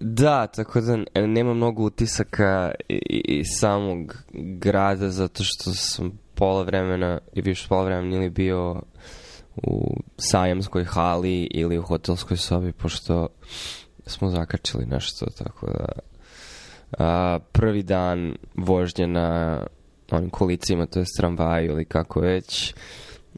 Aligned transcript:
Da, 0.00 0.46
tako 0.46 0.80
da 0.80 0.96
nema 1.26 1.54
mnogo 1.54 1.82
utisaka 1.82 2.70
iz 3.28 3.46
samog 3.58 4.16
grada 4.32 5.10
zato 5.10 5.42
što 5.44 5.70
sam 5.70 6.18
pola 6.34 6.62
vremena 6.62 7.18
i 7.32 7.40
više 7.40 7.68
pola 7.68 7.84
vremena 7.84 8.16
ili 8.16 8.30
bio 8.30 8.82
u 9.56 9.96
sajamskoj 10.16 10.84
hali 10.84 11.48
ili 11.50 11.78
u 11.78 11.82
hotelskoj 11.82 12.36
sobi 12.36 12.72
pošto 12.72 13.28
smo 14.06 14.28
zakačili 14.28 14.86
nešto 14.86 15.26
tako 15.26 15.66
da 15.66 15.86
a, 16.98 17.38
prvi 17.52 17.82
dan 17.82 18.36
vožnje 18.56 19.06
na 19.06 19.60
onim 20.10 20.30
kolicima, 20.30 20.86
to 20.86 20.98
je 20.98 21.04
tramvaju 21.16 21.70
ili 21.70 21.84
kako 21.84 22.20
već 22.20 22.74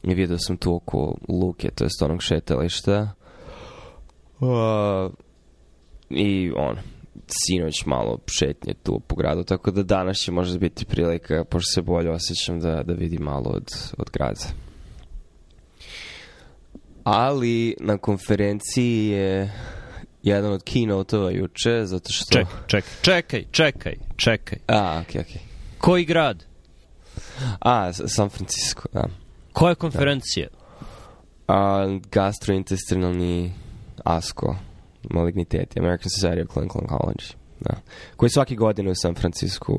i 0.02 0.14
vidio 0.14 0.38
sam 0.38 0.56
tu 0.56 0.74
oko 0.74 1.14
luke, 1.28 1.70
to 1.70 1.84
je 1.84 1.88
onog 2.04 2.22
šetališta. 2.22 3.12
Uh, 4.40 4.48
i 6.10 6.52
on 6.56 6.76
sinoć 7.26 7.86
malo 7.86 8.18
šetnje 8.26 8.74
tu 8.82 9.00
po 9.06 9.16
gradu, 9.16 9.44
tako 9.44 9.70
da 9.70 9.82
danas 9.82 10.18
će 10.18 10.32
možda 10.32 10.58
biti 10.58 10.84
prilika, 10.84 11.44
pošto 11.44 11.70
se 11.74 11.82
bolje 11.82 12.10
osjećam 12.10 12.60
da, 12.60 12.82
da 12.82 12.92
vidim 12.92 13.22
malo 13.22 13.50
od, 13.50 13.68
od 13.98 14.10
grada. 14.10 14.46
Ali 17.04 17.76
na 17.80 17.98
konferenciji 17.98 19.06
je 19.06 19.52
jedan 20.22 20.52
od 20.52 20.64
keynote-ova 20.64 21.30
juče, 21.30 21.80
zato 21.84 22.12
što... 22.12 22.38
Čekaj, 22.38 22.56
čekaj, 22.66 22.90
čekaj, 23.02 23.44
čekaj, 23.52 23.94
čekaj. 24.16 24.58
A, 24.66 25.02
okej, 25.02 25.20
okay, 25.20 25.24
okej. 25.24 25.40
Okay. 25.40 25.78
Koji 25.78 26.04
grad? 26.04 26.44
A, 27.60 27.92
San 27.92 28.28
Francisco, 28.28 28.82
da. 28.92 29.04
Koja 29.52 29.74
konferencija? 29.74 30.48
A, 31.48 31.86
gastrointestinalni 32.10 33.52
ASCO, 34.04 34.56
maligniteti, 35.10 35.80
American 35.80 36.10
Society 36.20 36.42
of 36.42 36.52
Clinical 36.52 36.80
Oncology. 36.82 37.34
Da. 37.60 37.74
Koji 38.16 38.30
svaki 38.30 38.56
godine 38.56 38.90
u 38.90 38.94
San 38.94 39.14
Francisco 39.14 39.72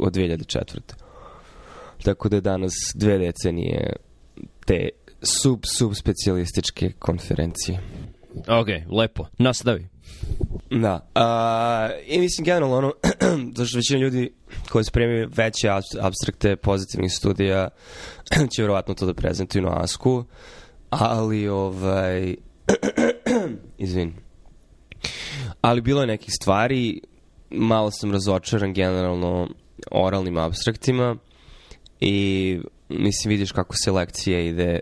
od 0.00 0.14
2004. 0.14 0.78
Tako 2.04 2.28
da 2.28 2.36
je 2.36 2.40
danas 2.40 2.72
dve 2.94 3.18
decenije 3.18 3.96
te 4.66 4.88
sub, 5.22 5.60
sub 5.64 5.92
specijalističke 5.94 6.92
konferencije. 6.98 7.80
Ok, 8.48 8.68
lepo. 8.90 9.26
Nastavi. 9.38 9.88
Da. 10.70 11.10
Uh, 11.14 12.04
I 12.06 12.18
mislim, 12.18 12.44
generalno, 12.44 12.76
ono, 12.76 12.92
zašto 13.56 13.78
većina 13.78 14.00
ljudi 14.00 14.32
koji 14.68 14.84
spremaju 14.84 15.30
veće 15.36 15.68
abstrakte 16.00 16.56
pozitivnih 16.56 17.12
studija 17.12 17.68
će 18.54 18.62
vjerovatno 18.62 18.94
to 18.94 19.06
da 19.06 19.14
prezentuju 19.14 19.62
na 19.62 19.82
ASKU, 19.82 20.24
ali, 20.90 21.48
ovaj, 21.48 22.36
izvin, 23.78 24.14
ali 25.62 25.80
bilo 25.80 26.00
je 26.00 26.06
nekih 26.06 26.34
stvari, 26.40 27.00
malo 27.50 27.90
sam 27.90 28.12
razočaran 28.12 28.72
generalno 28.72 29.48
oralnim 29.90 30.36
abstraktima 30.36 31.16
i 32.00 32.58
mislim 32.88 33.30
vidiš 33.30 33.52
kako 33.52 33.74
selekcija 33.84 34.40
ide 34.40 34.80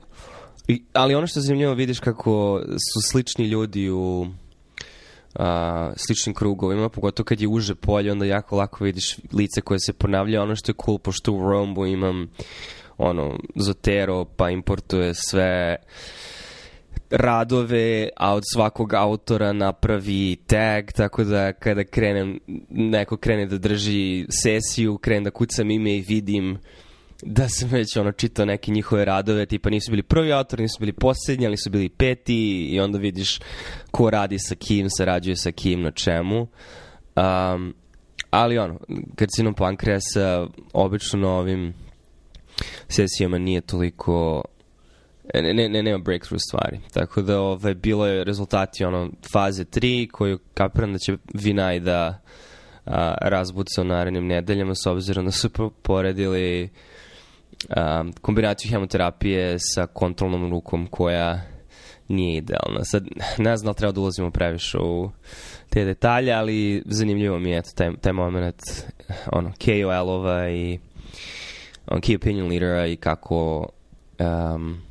I, 0.68 0.82
ali 0.92 1.14
ono 1.14 1.26
što 1.26 1.38
je 1.38 1.42
zanimljivo 1.42 1.74
vidiš 1.74 2.00
kako 2.00 2.62
su 2.64 3.10
slični 3.10 3.46
ljudi 3.46 3.90
u 3.90 4.26
a, 5.34 5.92
sličnim 5.96 6.34
krugovima, 6.34 6.88
pogotovo 6.88 7.24
kad 7.24 7.40
je 7.40 7.48
uže 7.48 7.74
polje, 7.74 8.12
onda 8.12 8.24
jako 8.24 8.56
lako 8.56 8.84
vidiš 8.84 9.16
lice 9.32 9.60
koje 9.60 9.80
se 9.80 9.92
ponavlja. 9.92 10.42
Ono 10.42 10.56
što 10.56 10.70
je 10.70 10.76
cool, 10.84 10.98
pošto 10.98 11.32
u 11.32 11.50
Rombu 11.50 11.86
imam 11.86 12.30
ono, 12.98 13.38
Zotero, 13.56 14.24
pa 14.24 14.50
importuje 14.50 15.14
sve 15.14 15.76
radove, 17.10 18.08
a 18.16 18.34
od 18.34 18.42
svakog 18.54 18.94
autora 18.94 19.52
napravi 19.52 20.36
tag, 20.46 20.92
tako 20.92 21.24
da 21.24 21.52
kada 21.52 21.84
krenem, 21.84 22.40
neko 22.68 23.16
krene 23.16 23.46
da 23.46 23.58
drži 23.58 24.26
sesiju, 24.42 24.98
krenem 24.98 25.24
da 25.24 25.30
kucam 25.30 25.70
ime 25.70 25.96
i 25.96 26.00
vidim 26.00 26.58
da 27.22 27.48
sam 27.48 27.68
već 27.68 27.96
ono 27.96 28.12
čitao 28.12 28.44
neke 28.44 28.72
njihove 28.72 29.04
radove, 29.04 29.46
tipa 29.46 29.70
nisu 29.70 29.90
bili 29.90 30.02
prvi 30.02 30.32
autor, 30.32 30.60
nisu 30.60 30.76
bili 30.80 30.92
posljednji, 30.92 31.46
ali 31.46 31.56
su 31.56 31.70
bili 31.70 31.88
peti 31.88 32.66
i 32.66 32.80
onda 32.80 32.98
vidiš 32.98 33.40
ko 33.90 34.10
radi 34.10 34.38
sa 34.38 34.54
kim, 34.54 34.86
sarađuje 34.90 35.36
sa 35.36 35.52
kim, 35.52 35.82
na 35.82 35.90
čemu. 35.90 36.40
Um, 37.16 37.74
ali 38.30 38.58
ono, 38.58 38.78
karcinom 39.16 39.54
pankreasa 39.54 40.46
obično 40.72 41.20
na 41.20 41.28
ovim 41.28 41.74
sesijama 42.88 43.38
nije 43.38 43.60
toliko 43.60 44.42
ne, 45.34 45.54
ne, 45.54 45.68
ne, 45.68 45.82
nema 45.82 45.98
breakthrough 45.98 46.40
stvari. 46.48 46.80
Tako 46.92 47.22
da 47.22 47.40
ovaj, 47.40 47.74
bilo 47.74 48.06
je 48.06 48.24
rezultati 48.24 48.84
ono, 48.84 49.10
faze 49.32 49.64
3 49.64 50.10
koju 50.10 50.38
kapiram 50.54 50.92
da 50.92 50.98
će 50.98 51.16
Vinaj 51.34 51.80
da 51.80 52.22
a, 52.86 53.14
razbuca 53.20 53.80
u 53.80 53.84
narednim 53.84 54.26
nedeljama 54.26 54.74
s 54.74 54.86
obzirom 54.86 55.24
da 55.24 55.30
su 55.30 55.50
poredili 55.82 56.70
um, 57.68 58.12
kombinaciju 58.20 58.70
hemoterapije 58.70 59.56
sa 59.58 59.86
kontrolnom 59.86 60.50
rukom 60.50 60.86
koja 60.86 61.40
nije 62.08 62.36
idealna. 62.36 62.84
Sad, 62.84 63.06
ne 63.38 63.56
znam 63.56 63.72
da 63.72 63.76
treba 63.76 63.92
da 63.92 64.00
ulazimo 64.00 64.30
previše 64.30 64.78
u 64.78 65.10
te 65.68 65.84
detalje, 65.84 66.32
ali 66.32 66.82
zanimljivo 66.86 67.38
mi 67.38 67.50
je 67.50 67.58
eto, 67.58 67.70
taj, 67.74 67.96
taj 68.00 68.12
moment 68.12 68.62
ono, 69.32 69.52
KOL-ova 69.64 70.50
i 70.50 70.78
on, 71.86 72.00
key 72.00 72.16
opinion 72.16 72.48
leadera 72.48 72.86
i 72.86 72.96
kako 72.96 73.68
um, 74.18 74.89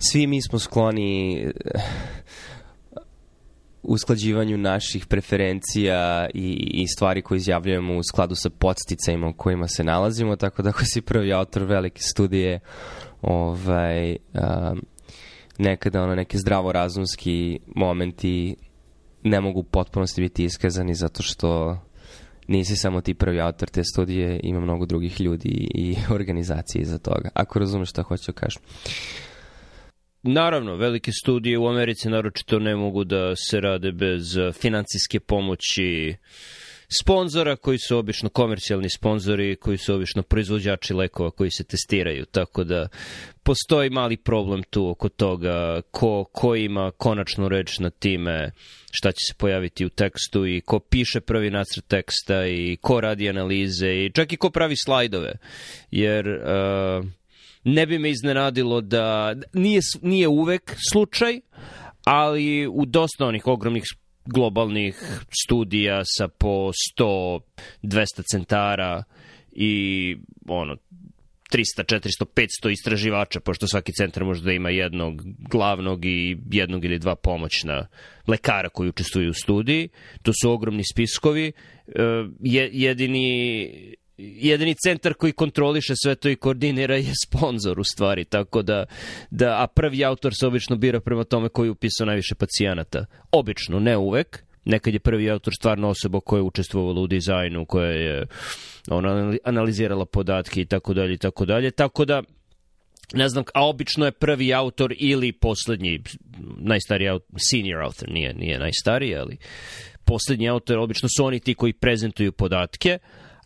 svi 0.00 0.26
mi 0.26 0.42
smo 0.42 0.58
skloni 0.58 1.46
usklađivanju 3.82 4.58
naših 4.58 5.06
preferencija 5.06 6.28
i, 6.34 6.70
i 6.72 6.86
stvari 6.86 7.22
koje 7.22 7.36
izjavljujemo 7.36 7.96
u 7.96 8.02
skladu 8.02 8.34
sa 8.34 8.50
podsticajima 8.50 9.28
u 9.28 9.32
kojima 9.32 9.68
se 9.68 9.84
nalazimo, 9.84 10.36
tako 10.36 10.62
da 10.62 10.68
ako 10.68 10.84
si 10.84 11.00
prvi 11.00 11.32
autor 11.32 11.62
velike 11.62 12.02
studije, 12.02 12.60
ovaj, 13.22 14.10
um, 14.10 14.82
nekada 15.58 16.02
ono, 16.02 16.14
neki 16.14 16.38
zdravorazumski 16.38 17.58
momenti 17.74 18.56
ne 19.22 19.40
mogu 19.40 19.62
potpunosti 19.62 20.20
biti 20.20 20.44
iskazani 20.44 20.94
zato 20.94 21.22
što 21.22 21.78
nisi 22.48 22.76
samo 22.76 23.00
ti 23.00 23.14
prvi 23.14 23.40
autor 23.40 23.68
te 23.68 23.84
studije, 23.84 24.40
ima 24.42 24.60
mnogo 24.60 24.86
drugih 24.86 25.20
ljudi 25.20 25.68
i 25.74 25.96
organizacije 26.10 26.82
iza 26.82 26.98
toga. 26.98 27.28
Ako 27.34 27.58
razumeš 27.58 27.90
šta 27.90 28.02
hoću 28.02 28.32
da 28.32 28.40
kažem. 28.40 28.62
Naravno, 30.22 30.76
velike 30.76 31.12
studije 31.12 31.58
u 31.58 31.68
Americi 31.68 32.08
naročito 32.08 32.58
ne 32.58 32.76
mogu 32.76 33.04
da 33.04 33.36
se 33.36 33.60
rade 33.60 33.92
bez 33.92 34.36
eh, 34.36 34.52
financijske 34.52 35.20
pomoći 35.20 36.14
sponzora 37.02 37.56
koji 37.56 37.78
su 37.78 37.98
obično 37.98 38.28
komercijalni 38.28 38.90
sponzori, 38.90 39.56
koji 39.56 39.78
su 39.78 39.94
obično 39.94 40.22
proizvođači 40.22 40.94
lekova 40.94 41.30
koji 41.30 41.50
se 41.50 41.64
testiraju, 41.64 42.24
tako 42.24 42.64
da 42.64 42.88
postoji 43.42 43.90
mali 43.90 44.16
problem 44.16 44.62
tu 44.62 44.88
oko 44.88 45.08
toga 45.08 45.80
ko, 45.90 46.24
ko 46.32 46.56
ima 46.56 46.90
konačnu 46.90 47.48
reč 47.48 47.78
na 47.78 47.90
time 47.90 48.50
šta 48.92 49.12
će 49.12 49.18
se 49.28 49.34
pojaviti 49.38 49.86
u 49.86 49.88
tekstu 49.88 50.46
i 50.46 50.60
ko 50.60 50.78
piše 50.78 51.20
prvi 51.20 51.50
nacrt 51.50 51.86
teksta 51.86 52.46
i 52.46 52.76
ko 52.80 53.00
radi 53.00 53.28
analize 53.28 53.88
i 53.88 54.12
čak 54.12 54.32
i 54.32 54.36
ko 54.36 54.50
pravi 54.50 54.76
slajdove, 54.76 55.32
jer... 55.90 56.28
Uh, 56.28 57.19
ne 57.64 57.86
bi 57.86 57.98
me 57.98 58.10
iznenadilo 58.10 58.80
da 58.80 59.34
nije, 59.52 59.80
nije 60.02 60.28
uvek 60.28 60.76
slučaj, 60.92 61.40
ali 62.04 62.66
u 62.66 62.86
dosta 62.86 63.26
onih 63.26 63.46
ogromnih 63.46 63.82
globalnih 64.24 65.22
studija 65.44 66.02
sa 66.04 66.28
po 66.28 66.70
100, 66.98 67.40
200 67.82 68.22
centara 68.30 69.02
i 69.52 70.16
ono 70.48 70.76
300, 71.52 71.84
400, 71.84 72.24
500 72.34 72.70
istraživača, 72.72 73.40
pošto 73.40 73.66
svaki 73.66 73.92
centar 73.92 74.24
može 74.24 74.42
da 74.42 74.52
ima 74.52 74.70
jednog 74.70 75.22
glavnog 75.50 76.04
i 76.04 76.38
jednog 76.50 76.84
ili 76.84 76.98
dva 76.98 77.16
pomoćna 77.16 77.86
lekara 78.26 78.68
koji 78.68 78.88
učestvuju 78.88 79.30
u 79.30 79.34
studiji. 79.34 79.88
To 80.22 80.32
su 80.42 80.50
ogromni 80.50 80.82
spiskovi. 80.92 81.52
E, 81.86 82.02
jedini 82.72 83.70
jedini 84.20 84.74
centar 84.74 85.14
koji 85.14 85.32
kontroliše 85.32 85.92
sve 85.96 86.14
to 86.14 86.28
i 86.28 86.36
koordinira 86.36 86.96
je 86.96 87.12
sponsor 87.26 87.80
u 87.80 87.84
stvari, 87.84 88.24
tako 88.24 88.62
da, 88.62 88.84
da 89.30 89.62
a 89.62 89.66
prvi 89.66 90.04
autor 90.04 90.32
se 90.34 90.46
obično 90.46 90.76
bira 90.76 91.00
prema 91.00 91.24
tome 91.24 91.48
koji 91.48 91.66
je 91.66 91.70
upisao 91.70 92.06
najviše 92.06 92.34
pacijenata. 92.34 93.06
Obično, 93.32 93.80
ne 93.80 93.96
uvek, 93.96 94.44
nekad 94.64 94.94
je 94.94 95.00
prvi 95.00 95.30
autor 95.30 95.54
stvarno 95.54 95.88
osoba 95.88 96.20
koja 96.20 96.38
je 96.38 96.42
učestvovala 96.42 97.00
u 97.00 97.06
dizajnu, 97.06 97.64
koja 97.66 97.90
je 97.90 98.26
ona 98.90 99.34
analizirala 99.44 100.06
podatke 100.06 100.60
i 100.60 100.66
tako 100.66 100.94
dalje 100.94 101.14
i 101.14 101.18
tako 101.18 101.44
dalje, 101.44 101.70
tako 101.70 102.04
da 102.04 102.22
ne 103.14 103.28
znam, 103.28 103.44
a 103.54 103.66
obično 103.66 104.04
je 104.04 104.12
prvi 104.12 104.54
autor 104.54 104.94
ili 104.98 105.32
poslednji, 105.32 106.02
najstariji 106.58 107.08
autor, 107.08 107.28
senior 107.50 107.82
autor, 107.82 108.08
nije, 108.08 108.34
nije 108.34 108.58
najstariji, 108.58 109.16
ali 109.16 109.36
poslednji 110.04 110.48
autor, 110.48 110.78
obično 110.78 111.08
su 111.16 111.24
oni 111.24 111.40
ti 111.40 111.54
koji 111.54 111.72
prezentuju 111.72 112.32
podatke, 112.32 112.98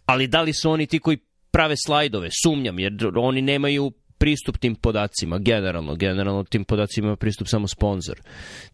ali 0.06 0.26
da 0.26 0.42
li 0.42 0.52
su 0.52 0.70
oni 0.70 0.86
ti 0.86 0.98
koji 0.98 1.18
prave 1.50 1.74
slajdove? 1.86 2.28
Sumnjam, 2.42 2.78
jer 2.78 2.92
oni 3.16 3.42
nemaju 3.42 3.92
pristup 4.18 4.58
tim 4.58 4.74
podacima, 4.74 5.38
generalno. 5.38 5.94
Generalno 5.94 6.44
tim 6.44 6.64
podacima 6.64 7.06
ima 7.06 7.16
pristup 7.16 7.48
samo 7.48 7.68
sponsor. 7.68 8.20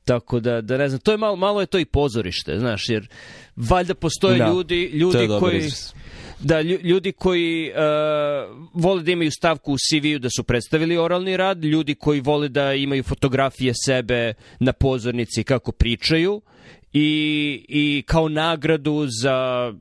Tako 0.04 0.40
da, 0.40 0.60
da 0.60 0.76
ne 0.76 0.88
znam, 0.88 1.00
to 1.00 1.10
je 1.10 1.16
malo, 1.18 1.36
malo 1.36 1.60
je 1.60 1.66
to 1.66 1.78
i 1.78 1.84
pozorište, 1.84 2.58
znaš, 2.58 2.88
jer 2.88 3.08
valjda 3.56 3.94
postoje 3.94 4.38
Da, 4.38 4.48
ljudi, 4.48 4.90
To 4.90 4.96
ljudi 4.96 5.28
koji... 5.40 5.56
izraz. 5.56 5.92
Da, 6.40 6.62
lju- 6.62 6.80
ljudi 6.82 7.12
koji 7.12 7.70
uh, 7.70 7.76
vole 8.74 9.02
da 9.02 9.12
imaju 9.12 9.30
stavku 9.30 9.72
u 9.72 9.76
CV-u 9.76 10.18
da 10.18 10.28
su 10.36 10.44
predstavili 10.44 10.96
oralni 10.96 11.36
rad, 11.36 11.64
ljudi 11.64 11.94
koji 11.94 12.20
vole 12.20 12.48
da 12.48 12.74
imaju 12.74 13.02
fotografije 13.02 13.72
sebe 13.84 14.34
na 14.60 14.72
pozornici 14.72 15.44
kako 15.44 15.72
pričaju 15.72 16.42
i, 16.92 17.64
i 17.68 18.02
kao 18.06 18.28
nagradu 18.28 19.06
za 19.22 19.72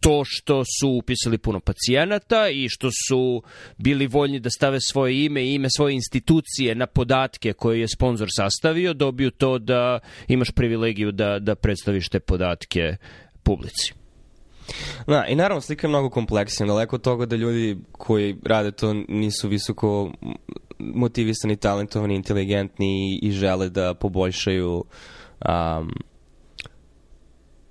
to 0.00 0.22
što 0.26 0.62
su 0.80 0.88
upisali 0.88 1.38
puno 1.38 1.60
pacijenata 1.60 2.48
i 2.48 2.68
što 2.68 2.90
su 3.08 3.42
bili 3.78 4.06
voljni 4.06 4.40
da 4.40 4.50
stave 4.50 4.78
svoje 4.80 5.24
ime 5.24 5.44
i 5.44 5.54
ime 5.54 5.68
svoje 5.76 5.94
institucije 5.94 6.74
na 6.74 6.86
podatke 6.86 7.52
koje 7.52 7.80
je 7.80 7.88
sponsor 7.88 8.28
sastavio, 8.36 8.94
dobiju 8.94 9.30
to 9.30 9.58
da 9.58 9.98
imaš 10.28 10.50
privilegiju 10.50 11.12
da, 11.12 11.38
da 11.38 11.54
predstaviš 11.54 12.08
te 12.08 12.20
podatke 12.20 12.96
publici. 13.42 13.92
Da, 15.06 15.26
i 15.26 15.34
naravno 15.34 15.60
slika 15.60 15.86
je 15.86 15.88
mnogo 15.88 16.10
kompleksnija, 16.10 16.66
daleko 16.66 16.96
od 16.96 17.02
toga 17.02 17.26
da 17.26 17.36
ljudi 17.36 17.78
koji 17.92 18.36
rade 18.44 18.70
to 18.70 18.94
nisu 19.08 19.48
visoko 19.48 20.12
motivisani, 20.78 21.56
talentovani, 21.56 22.14
inteligentni 22.14 22.86
i, 22.86 23.28
i 23.28 23.30
žele 23.30 23.68
da 23.68 23.94
poboljšaju 23.94 24.84
um, 25.48 25.92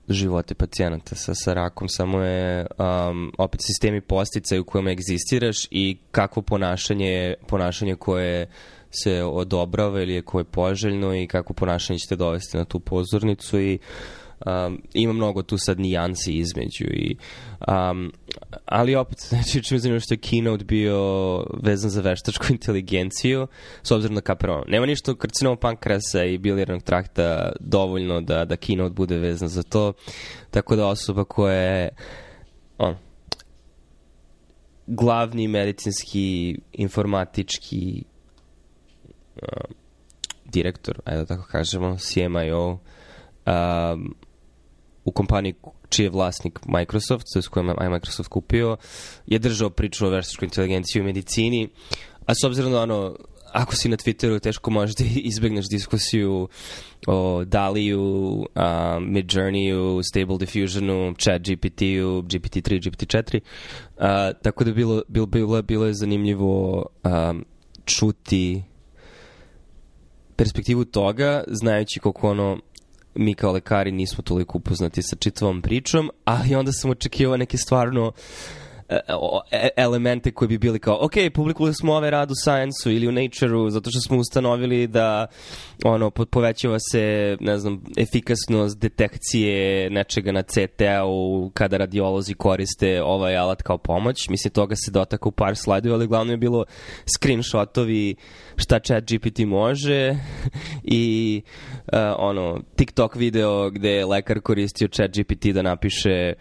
živote 0.09 0.55
pacijenata. 0.55 1.15
Sa, 1.15 1.35
sa 1.35 1.53
rakom, 1.53 1.89
samo 1.89 2.21
je 2.21 2.65
um, 2.77 3.31
opet 3.37 3.61
sistemi 3.63 4.01
posticaj 4.01 4.59
u 4.59 4.63
kojima 4.63 4.91
egzistiraš 4.91 5.67
i 5.71 5.97
kakvo 6.11 6.41
ponašanje, 6.41 7.35
ponašanje 7.47 7.95
koje 7.95 8.47
se 8.91 9.23
odobrava 9.23 10.01
ili 10.01 10.13
je 10.13 10.21
koje 10.21 10.41
je 10.41 10.51
poželjno 10.51 11.15
i 11.15 11.27
kako 11.27 11.53
ponašanje 11.53 11.99
ćete 11.99 12.15
dovesti 12.15 12.57
na 12.57 12.65
tu 12.65 12.79
pozornicu 12.79 13.59
i 13.59 13.79
um, 14.45 14.81
ima 14.93 15.13
mnogo 15.13 15.41
tu 15.41 15.57
sad 15.57 15.79
nijansi 15.79 16.33
između 16.33 16.85
i 16.85 17.15
um, 17.67 18.11
ali 18.65 18.95
opet 18.95 19.19
znači 19.29 19.63
čim 19.63 19.79
zanimljivo 19.79 19.99
što 19.99 20.13
je 20.13 20.17
keynote 20.17 20.63
bio 20.63 20.99
vezan 21.63 21.89
za 21.89 22.01
veštačku 22.01 22.45
inteligenciju 22.53 23.47
s 23.83 23.91
obzirom 23.91 24.15
na 24.15 24.21
kaperon. 24.21 24.63
Nema 24.67 24.85
ništa 24.85 25.15
karcinom 25.15 25.57
pankrasa 25.57 26.23
i 26.23 26.37
bilirnog 26.37 26.83
trakta 26.83 27.51
dovoljno 27.59 28.21
da, 28.21 28.45
da 28.45 28.55
keynote 28.55 28.93
bude 28.93 29.17
vezan 29.17 29.49
za 29.49 29.63
to 29.63 29.93
tako 30.51 30.75
da 30.75 30.87
osoba 30.87 31.23
koja 31.23 31.61
je 31.61 31.89
on, 32.77 32.95
glavni 34.87 35.47
medicinski 35.47 36.59
informatički 36.71 38.03
um, 39.41 39.75
direktor, 40.45 40.99
ajde 41.05 41.19
da 41.19 41.25
tako 41.25 41.47
kažemo, 41.51 41.97
CMIO, 41.97 42.69
um, 42.69 44.15
u 45.05 45.11
kompaniji 45.11 45.53
čiji 45.89 46.05
je 46.05 46.09
vlasnik 46.09 46.59
Microsoft, 46.65 47.25
s 47.35 47.47
kojom 47.47 47.69
je 47.81 47.89
Microsoft 47.89 48.29
kupio, 48.29 48.77
je 49.25 49.39
držao 49.39 49.69
priču 49.69 50.07
o 50.07 50.09
veštačkoj 50.09 50.45
inteligenciji 50.45 51.01
u 51.01 51.05
medicini, 51.05 51.69
a 52.25 52.35
s 52.35 52.43
obzirom 52.43 52.71
da 52.71 52.81
ono, 52.81 53.15
ako 53.53 53.75
si 53.75 53.89
na 53.89 53.97
Twitteru, 53.97 54.39
teško 54.39 54.71
možeš 54.71 54.95
da 54.95 55.03
izbegneš 55.31 55.69
diskusiju 55.69 56.47
o 57.07 57.43
Daliju, 57.45 58.01
um, 58.01 58.45
Midjourneyu, 59.13 60.01
Stable 60.03 60.37
Diffusionu, 60.37 61.13
Chat 61.17 61.41
GPT-u, 61.41 62.21
GPT-3, 62.21 62.79
GPT-4. 62.79 63.39
Uh, 63.39 64.37
tako 64.41 64.63
da 64.63 64.73
bilo, 64.73 65.01
bilo, 65.07 65.25
bilo, 65.25 65.61
bilo 65.61 65.85
je 65.85 65.93
zanimljivo 65.93 66.85
um, 67.03 67.45
čuti 67.85 68.63
perspektivu 70.35 70.85
toga, 70.85 71.43
znajući 71.47 71.99
koliko 71.99 72.29
ono 72.29 72.59
mi 73.15 73.33
kao 73.33 73.51
lekari 73.51 73.91
nismo 73.91 74.23
toliko 74.23 74.57
upoznati 74.57 75.01
sa 75.01 75.15
čitavom 75.15 75.61
pričom, 75.61 76.09
ali 76.25 76.55
onda 76.55 76.71
sam 76.71 76.91
očekivao 76.91 77.37
neke 77.37 77.57
stvarno 77.57 78.11
e- 78.17 78.68
elemente 79.75 80.31
koji 80.31 80.47
bi 80.47 80.57
bili 80.57 80.79
kao, 80.79 80.97
ok, 81.01 81.13
publikovali 81.33 81.73
smo 81.73 81.93
ove 81.93 82.09
rad 82.09 82.31
u 82.31 82.35
Science-u 82.43 82.91
ili 82.91 83.07
u 83.07 83.11
Nature-u 83.11 83.69
zato 83.69 83.89
što 83.89 83.99
smo 84.01 84.17
ustanovili 84.17 84.87
da 84.87 85.27
ono, 85.85 86.09
po- 86.09 86.25
povećava 86.25 86.77
se, 86.91 87.37
ne 87.39 87.57
znam, 87.57 87.83
efikasnost 87.97 88.79
detekcije 88.79 89.89
nečega 89.89 90.31
na 90.31 90.41
CT-u 90.41 91.51
kada 91.53 91.77
radiolozi 91.77 92.33
koriste 92.33 93.03
ovaj 93.03 93.37
alat 93.37 93.61
kao 93.61 93.77
pomoć. 93.77 94.29
Mislim, 94.29 94.51
toga 94.51 94.75
se 94.75 94.91
dotaka 94.91 95.29
u 95.29 95.31
par 95.31 95.55
slajdova, 95.55 95.95
ali 95.95 96.07
glavno 96.07 96.33
je 96.33 96.37
bilo 96.37 96.65
screenshotovi 97.05 98.15
šta 98.55 98.79
chat 98.79 99.03
GPT 99.03 99.39
može 99.39 100.15
i 100.83 101.41
uh, 101.75 101.99
ono, 102.17 102.61
TikTok 102.75 103.15
video 103.15 103.69
gde 103.69 103.89
je 103.89 104.05
lekar 104.05 104.39
koristio 104.39 104.87
chat 104.87 105.11
GPT 105.11 105.45
da 105.45 105.61
napiše 105.61 106.33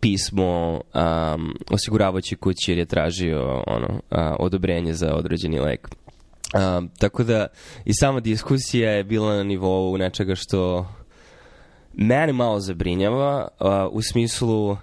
pismo 0.00 0.72
um, 0.74 1.54
osiguravajući 1.70 2.36
kući 2.36 2.70
jer 2.70 2.78
je 2.78 2.86
tražio 2.86 3.62
ono, 3.66 3.88
uh, 3.88 4.18
odobrenje 4.38 4.94
za 4.94 5.14
određeni 5.14 5.58
lek. 5.58 5.88
Um, 6.54 6.90
tako 6.98 7.24
da 7.24 7.46
i 7.84 7.94
sama 7.94 8.20
diskusija 8.20 8.90
je 8.90 9.04
bila 9.04 9.36
na 9.36 9.42
nivou 9.42 9.96
nečega 9.96 10.34
što 10.34 10.86
mene 11.92 12.32
malo 12.32 12.60
zabrinjava 12.60 13.48
uh, 13.60 13.68
u 13.92 14.02
smislu 14.02 14.76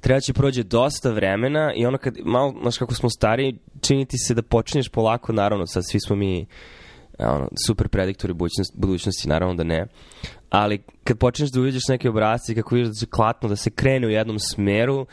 treba 0.00 0.20
će 0.20 0.32
prođe 0.32 0.62
dosta 0.62 1.10
vremena 1.10 1.72
i 1.76 1.86
ono 1.86 1.98
kad 1.98 2.14
malo, 2.24 2.54
znaš 2.62 2.78
kako 2.78 2.94
smo 2.94 3.10
stari, 3.10 3.58
čini 3.80 4.04
ti 4.04 4.18
se 4.18 4.34
da 4.34 4.42
počinješ 4.42 4.88
polako, 4.88 5.32
naravno 5.32 5.66
sad 5.66 5.82
svi 5.90 6.00
smo 6.00 6.16
mi 6.16 6.40
e, 6.40 6.46
ono, 7.28 7.48
super 7.66 7.88
prediktori 7.88 8.32
budućnosti, 8.32 8.74
budućnosti, 8.78 9.28
naravno 9.28 9.54
da 9.54 9.64
ne, 9.64 9.86
ali 10.50 10.82
kad 11.04 11.18
počneš 11.18 11.50
da 11.50 11.60
uviđaš 11.60 11.88
neke 11.88 12.08
obrazce 12.08 12.52
i 12.52 12.54
kako 12.54 12.74
vidiš 12.74 12.88
da 12.88 12.94
će 12.94 13.06
klatno 13.06 13.48
da 13.48 13.56
se 13.56 13.70
krene 13.70 14.06
u 14.06 14.10
jednom 14.10 14.38
smeru, 14.38 15.06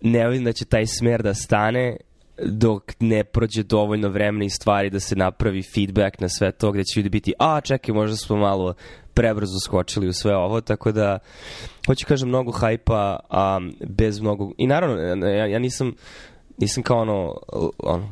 ne 0.00 0.28
vidim 0.28 0.44
da 0.44 0.52
će 0.52 0.64
taj 0.64 0.86
smer 0.86 1.22
da 1.22 1.34
stane 1.34 1.96
dok 2.44 2.92
ne 3.00 3.24
prođe 3.24 3.62
dovoljno 3.62 4.08
vremena 4.08 4.44
i 4.44 4.50
stvari 4.50 4.90
da 4.90 5.00
se 5.00 5.16
napravi 5.16 5.62
feedback 5.74 6.20
na 6.20 6.28
sve 6.28 6.52
to 6.52 6.72
gde 6.72 6.84
će 6.84 7.00
ljudi 7.00 7.08
biti, 7.08 7.32
a 7.38 7.60
čekaj, 7.60 7.94
možda 7.94 8.16
smo 8.16 8.36
malo 8.36 8.74
prebrzo 9.14 9.58
skočili 9.64 10.08
u 10.08 10.12
sve 10.12 10.36
ovo, 10.36 10.60
tako 10.60 10.92
da 10.92 11.18
hoću 11.86 12.06
kažem 12.06 12.28
mnogo 12.28 12.52
hajpa, 12.52 13.18
a 13.30 13.60
bez 13.88 14.20
mnogo... 14.20 14.52
I 14.58 14.66
naravno, 14.66 15.26
ja, 15.26 15.46
ja 15.46 15.58
nisam 15.58 15.92
nisam 16.58 16.82
kao 16.82 16.98
ono, 16.98 17.34
ono 17.78 18.08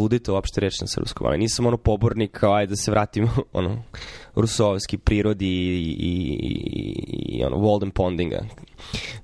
ludito 0.00 0.34
uopšte 0.34 0.60
reći 0.60 0.78
na 0.80 0.86
srpskom, 0.86 1.26
ali 1.26 1.38
nisam 1.38 1.66
ono 1.66 1.76
pobornik 1.76 2.30
kao 2.30 2.54
ajde 2.54 2.70
da 2.70 2.76
se 2.76 2.90
vratimo 2.90 3.28
ono, 3.52 3.82
rusovski 4.34 4.98
prirodi 4.98 5.48
i, 5.48 5.96
i, 5.98 6.38
i, 6.42 7.38
i 7.38 7.44
ono, 7.44 7.56
Walden 7.56 7.90
Pondinga. 7.90 8.38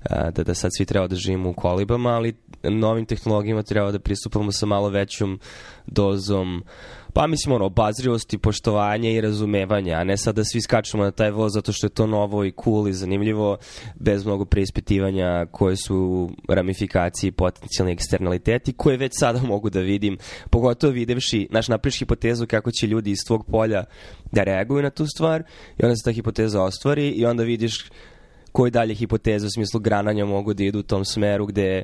Da, 0.09 0.43
da 0.43 0.53
sad 0.53 0.71
svi 0.77 0.85
treba 0.85 1.07
da 1.07 1.15
živimo 1.15 1.49
u 1.49 1.53
kolibama, 1.53 2.09
ali 2.09 2.33
novim 2.63 3.05
tehnologijama 3.05 3.63
treba 3.63 3.91
da 3.91 3.99
pristupamo 3.99 4.51
sa 4.51 4.65
malo 4.65 4.89
većom 4.89 5.39
dozom 5.87 6.63
pa 7.13 7.27
mislim 7.27 7.55
ono, 7.55 7.65
obazrivosti, 7.65 8.37
poštovanja 8.37 9.09
i 9.09 9.21
razumevanja, 9.21 9.95
a 9.97 10.03
ne 10.03 10.17
sad 10.17 10.35
da 10.35 10.43
svi 10.43 10.61
skačemo 10.61 11.03
na 11.03 11.11
taj 11.11 11.31
voz 11.31 11.53
zato 11.53 11.71
što 11.71 11.87
je 11.87 11.91
to 11.91 12.07
novo 12.07 12.45
i 12.45 12.53
cool 12.63 12.87
i 12.87 12.93
zanimljivo, 12.93 13.57
bez 13.95 14.25
mnogo 14.25 14.45
preispitivanja 14.45 15.45
koje 15.51 15.75
su 15.75 16.29
ramifikacije 16.49 17.27
i 17.27 17.31
potencijalni 17.31 17.93
eksternaliteti, 17.93 18.73
koje 18.73 18.97
već 18.97 19.11
sada 19.15 19.41
mogu 19.53 19.69
da 19.69 19.79
vidim, 19.79 20.17
pogotovo 20.49 20.93
videvši, 20.93 21.47
znaš, 21.51 21.67
napriš 21.67 21.99
hipotezu 21.99 22.47
kako 22.47 22.71
će 22.71 22.87
ljudi 22.87 23.11
iz 23.11 23.19
tvog 23.27 23.45
polja 23.45 23.83
da 24.31 24.43
reaguju 24.43 24.83
na 24.83 24.89
tu 24.89 25.05
stvar 25.07 25.43
i 25.79 25.85
onda 25.85 25.95
se 25.95 26.03
ta 26.03 26.11
hipoteza 26.11 26.61
ostvari 26.61 27.09
i 27.09 27.25
onda 27.25 27.43
vidiš 27.43 27.85
koje 28.53 28.71
dalje 28.71 28.93
hipoteze 28.93 29.47
u 29.47 29.49
smislu 29.49 29.79
grananja 29.79 30.25
mogu 30.25 30.53
da 30.53 30.63
idu 30.63 30.79
u 30.79 30.83
tom 30.83 31.05
smeru 31.05 31.45
gde 31.45 31.83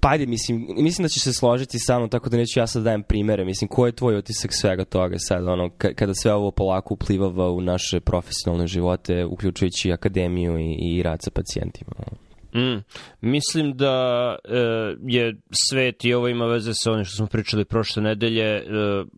Pa 0.00 0.08
ajde, 0.08 0.26
mislim, 0.26 0.66
mislim 0.76 1.04
da 1.04 1.08
će 1.08 1.20
se 1.20 1.32
složiti 1.32 1.78
sa 1.78 1.98
mnom, 1.98 2.08
tako 2.08 2.28
da 2.28 2.36
neću 2.36 2.60
ja 2.60 2.66
sad 2.66 2.82
dajem 2.82 3.02
primere. 3.02 3.44
Mislim, 3.44 3.68
ko 3.68 3.86
je 3.86 3.92
tvoj 3.92 4.16
otisak 4.16 4.52
svega 4.52 4.84
toga 4.84 5.16
sad, 5.18 5.48
ono, 5.48 5.70
kada 5.94 6.14
sve 6.14 6.34
ovo 6.34 6.50
polako 6.50 6.94
uplivava 6.94 7.50
u 7.50 7.60
naše 7.60 8.00
profesionalne 8.00 8.66
živote, 8.66 9.24
uključujući 9.24 9.92
akademiju 9.92 10.58
i, 10.58 10.76
i 10.82 11.02
rad 11.02 11.22
sa 11.22 11.30
pacijentima? 11.30 11.92
Mm, 12.54 12.84
mislim 13.20 13.76
da 13.76 14.36
e, 14.44 14.58
je 15.06 15.36
svet 15.68 16.04
i 16.04 16.14
ovo 16.14 16.28
ima 16.28 16.46
veze 16.46 16.72
sa 16.74 16.92
onim 16.92 17.04
što 17.04 17.16
smo 17.16 17.26
pričali 17.26 17.64
prošle 17.64 18.02
nedelje, 18.02 18.44
e, 18.44 18.62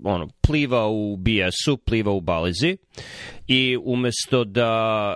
ono, 0.05 0.29
pliva 0.41 0.89
u 0.89 1.17
BS-u, 1.17 1.77
pliva 1.77 2.13
u 2.13 2.21
balizi 2.21 2.77
i 3.47 3.79
umesto 3.85 4.45
da 4.45 4.71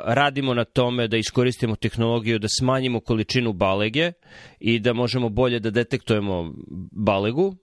radimo 0.07 0.55
na 0.55 0.65
tome 0.65 1.09
da 1.09 1.17
iskoristimo 1.17 1.77
tehnologiju 1.77 2.39
da 2.39 2.49
smanjimo 2.59 3.01
količinu 3.01 3.53
balege 3.53 4.13
i 4.61 4.79
da 4.79 4.93
možemo 4.93 5.29
bolje 5.29 5.61
da 5.61 5.71
detektujemo 5.71 6.55
balegu, 6.93 7.55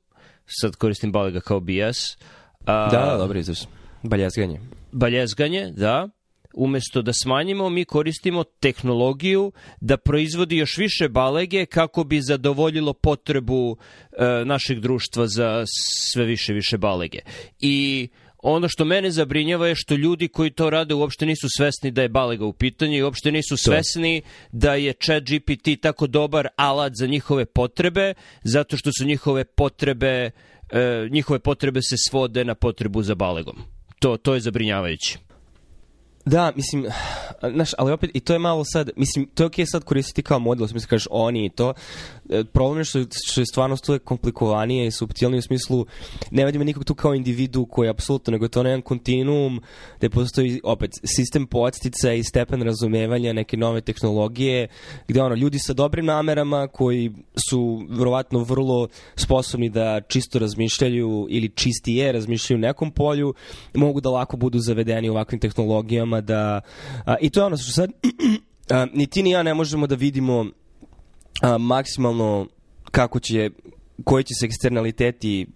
sad 0.46 0.76
koristim 0.76 1.12
balega 1.12 1.40
kao 1.40 1.60
BS, 1.60 2.18
a, 2.66 2.90
Da, 2.92 3.06
da, 3.12 3.18
dobro 3.18 3.40
izraz. 3.40 3.66
Baljezganje. 4.04 4.60
baljezganje, 4.92 5.72
da, 5.78 6.10
umesto 6.54 7.02
da 7.02 7.14
smanjimo, 7.14 7.70
mi 7.70 7.86
koristimo 7.86 8.44
tehnologiju 8.44 9.52
da 9.82 9.98
proizvodi 9.98 10.58
još 10.58 10.78
više 10.78 11.10
balege 11.10 11.66
kako 11.66 12.04
bi 12.04 12.22
zadovoljilo 12.22 12.94
potrebu 12.94 13.78
e, 14.12 14.46
našeg 14.46 14.80
društva 14.80 15.28
za 15.28 15.64
sve 16.12 16.26
više 16.26 16.54
više 16.54 16.78
balege. 16.78 17.20
I 17.60 18.08
ono 18.44 18.68
što 18.70 18.86
mene 18.86 19.12
zabrinjava 19.12 19.68
je 19.68 19.76
što 19.76 19.96
ljudi 19.96 20.28
koji 20.28 20.52
to 20.52 20.70
rade 20.70 20.94
uopšte 20.94 21.26
nisu 21.26 21.48
svesni 21.58 21.92
da 21.92 22.02
je 22.02 22.10
balega 22.10 22.46
u 22.46 22.54
pitanju 22.54 22.98
i 22.98 23.04
uopšte 23.04 23.32
nisu 23.32 23.58
svesni 23.58 24.22
da 24.52 24.76
je 24.76 24.94
chat 24.94 25.24
GPT 25.24 25.82
tako 25.82 26.08
dobar 26.08 26.48
alat 26.56 26.94
za 26.96 27.08
njihove 27.08 27.46
potrebe, 27.46 28.14
zato 28.44 28.78
što 28.78 28.90
su 29.00 29.06
njihove 29.06 29.46
potrebe, 29.46 30.32
e, 30.70 31.08
njihove 31.12 31.40
potrebe 31.40 31.82
se 31.82 31.96
svode 32.10 32.46
na 32.46 32.56
potrebu 32.56 33.04
za 33.04 33.16
balegom. 33.16 33.56
To, 34.00 34.18
to 34.18 34.34
je 34.34 34.40
zabrinjavajuće. 34.40 35.29
Da, 36.30 36.52
mislim, 36.56 36.86
znaš, 37.56 37.72
ali 37.78 37.92
opet, 37.92 38.10
i 38.14 38.20
to 38.20 38.34
je 38.34 38.40
malo 38.40 38.64
sad, 38.66 38.90
mislim, 38.96 39.28
to 39.34 39.44
je 39.44 39.48
okej 39.48 39.66
okay 39.66 39.72
sad 39.72 39.84
koristiti 39.84 40.24
kao 40.24 40.40
model, 40.40 40.68
smislu 40.68 40.88
kažeš 40.90 41.08
oni 41.12 41.46
i 41.46 41.50
to. 41.50 41.74
E, 42.30 42.44
problem 42.44 42.78
je 42.78 42.84
što, 42.84 43.00
što 43.26 43.42
je 43.42 43.46
stvarno 43.46 43.78
to 43.78 44.00
komplikovanije 44.00 44.88
i 44.88 44.92
subtilnije 44.92 45.40
u 45.40 45.42
smislu, 45.42 45.86
ne 46.32 46.46
vidimo 46.46 46.64
nikog 46.64 46.84
tu 46.84 46.96
kao 46.96 47.14
individu 47.14 47.66
koji 47.66 47.88
je 47.88 47.90
apsolutno, 47.90 48.32
nego 48.32 48.46
je 48.46 48.50
to 48.50 48.60
jedan 48.60 48.82
kontinuum 48.82 49.62
gde 49.98 50.10
postoji 50.10 50.62
opet 50.64 50.92
sistem 51.04 51.48
podstica 51.48 52.14
i 52.14 52.24
stepen 52.24 52.62
razumevanja 52.62 53.34
neke 53.34 53.58
nove 53.58 53.82
tehnologije, 53.82 54.68
gde 55.08 55.22
ono, 55.22 55.36
ljudi 55.36 55.60
sa 55.60 55.74
dobrim 55.74 56.06
namerama 56.06 56.68
koji 56.68 57.12
su 57.50 57.88
verovatno 57.90 58.40
vrlo 58.40 58.88
sposobni 59.16 59.70
da 59.70 60.02
čisto 60.02 60.40
razmišljaju 60.40 61.28
ili 61.30 61.50
čistije 61.50 62.12
razmišljaju 62.12 62.58
u 62.58 62.62
nekom 62.62 62.92
polju, 62.92 63.34
mogu 63.74 64.02
da 64.02 64.10
lako 64.10 64.38
budu 64.38 64.60
zavedeni 64.60 65.10
ovakvim 65.10 65.40
tehnologijama 65.40 66.22
da... 66.22 66.62
A, 67.06 67.16
I 67.22 67.30
to 67.30 67.40
je 67.40 67.46
ono 67.46 67.58
što 67.58 67.72
sad... 67.72 67.90
a, 68.72 68.88
ni 68.94 69.08
ti 69.08 69.24
ni 69.24 69.32
ja 69.32 69.44
ne 69.44 69.54
možemo 69.54 69.88
da 69.88 69.96
vidimo 69.96 70.46
a, 71.42 71.58
maksimalno 71.58 72.48
kako 72.92 73.20
će, 73.20 73.50
koji 74.04 74.24
će 74.24 74.34
se 74.40 74.46
eksternaliteti 74.46 75.48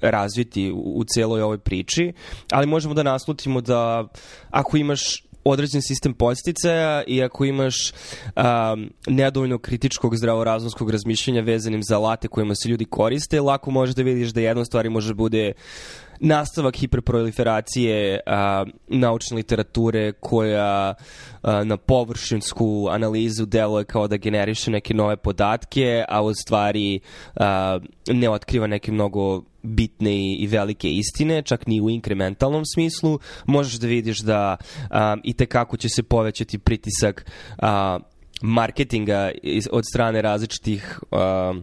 razviti 0.00 0.70
u, 0.72 0.98
u 0.98 1.04
celoj 1.04 1.42
ovoj 1.42 1.58
priči, 1.58 2.12
ali 2.50 2.66
možemo 2.66 2.94
da 2.94 3.02
naslutimo 3.02 3.60
da 3.60 4.08
ako 4.50 4.76
imaš 4.76 5.24
određen 5.44 5.82
sistem 5.82 6.14
posticaja 6.14 7.02
i 7.06 7.22
ako 7.22 7.44
imaš 7.44 7.92
um, 7.92 8.90
nedovoljno 9.06 9.58
kritičkog 9.58 10.16
zdravorazumskog 10.16 10.90
razmišljanja 10.90 11.40
vezanim 11.40 11.82
za 11.82 11.96
alate 11.96 12.28
kojima 12.28 12.54
se 12.54 12.68
ljudi 12.68 12.84
koriste, 12.84 13.40
lako 13.40 13.70
možeš 13.70 13.94
da 13.94 14.02
vidiš 14.02 14.30
da 14.30 14.40
jedna 14.40 14.64
stvar 14.64 14.90
može 14.90 15.08
da 15.08 15.14
bude 15.14 15.52
nastavak 16.20 16.76
hiperproliferacije 16.76 18.20
a, 18.26 18.64
naučne 18.88 19.36
literature 19.36 20.12
koja 20.12 20.94
a, 21.42 21.64
na 21.64 21.76
površinsku 21.76 22.88
analizu 22.90 23.46
deluje 23.46 23.84
kao 23.84 24.08
da 24.08 24.16
generiše 24.16 24.70
neke 24.70 24.94
nove 24.94 25.16
podatke, 25.16 26.04
a 26.08 26.22
u 26.22 26.34
stvari 26.34 27.00
a, 27.36 27.78
ne 28.08 28.30
otkriva 28.30 28.66
neke 28.66 28.92
mnogo 28.92 29.42
bitne 29.62 30.34
i 30.38 30.46
velike 30.46 30.90
istine, 30.90 31.42
čak 31.42 31.66
ni 31.66 31.80
u 31.80 31.90
inkrementalnom 31.90 32.62
smislu. 32.74 33.18
Možeš 33.46 33.74
da 33.74 33.86
vidiš 33.86 34.18
da 34.18 34.56
a, 34.90 35.16
i 35.24 35.34
tekako 35.34 35.76
će 35.76 35.88
se 35.88 36.02
povećati 36.02 36.58
pritisak 36.58 37.30
a, 37.58 37.98
marketinga 38.42 39.30
od 39.70 39.84
strane 39.92 40.22
različitih 40.22 41.00
a, 41.12 41.54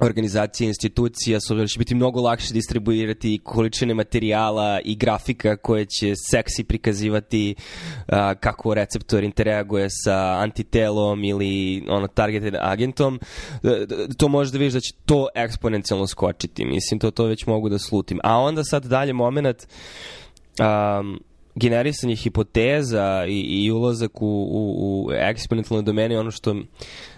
organizacije, 0.00 0.68
institucija, 0.68 1.40
s 1.40 1.50
obzirom 1.50 1.64
da 1.64 1.68
će 1.68 1.78
biti 1.78 1.94
mnogo 1.94 2.20
lakše 2.20 2.54
distribuirati 2.54 3.40
količine 3.44 3.94
materijala 3.94 4.80
i 4.84 4.96
grafika 4.96 5.56
koje 5.56 5.84
će 5.84 6.14
seksi 6.30 6.64
prikazivati 6.64 7.54
uh, 7.58 8.14
kako 8.40 8.74
receptor 8.74 9.24
interaguje 9.24 9.86
sa 9.90 10.38
antitelom 10.38 11.24
ili 11.24 11.84
ono 11.88 12.06
targeted 12.06 12.54
agentom, 12.60 13.20
to 14.16 14.28
može 14.28 14.52
da 14.52 14.58
vidiš 14.58 14.72
da 14.72 14.80
će 14.80 14.92
to 15.06 15.28
eksponencijalno 15.34 16.06
skočiti. 16.06 16.64
Mislim, 16.64 17.00
to 17.00 17.10
to 17.10 17.24
već 17.24 17.46
mogu 17.46 17.68
da 17.68 17.78
slutim. 17.78 18.20
A 18.24 18.38
onda 18.38 18.64
sad 18.64 18.84
dalje 18.84 19.12
moment 19.12 19.66
um, 20.60 21.20
generisanje 21.54 22.16
hipoteza 22.16 23.24
i, 23.28 23.40
i 23.40 23.70
ulazak 23.70 24.22
u, 24.22 24.26
u, 24.26 25.06
u 25.06 25.12
eksponencijalne 25.12 25.84
domene 25.84 26.18
ono 26.18 26.30
što 26.30 26.54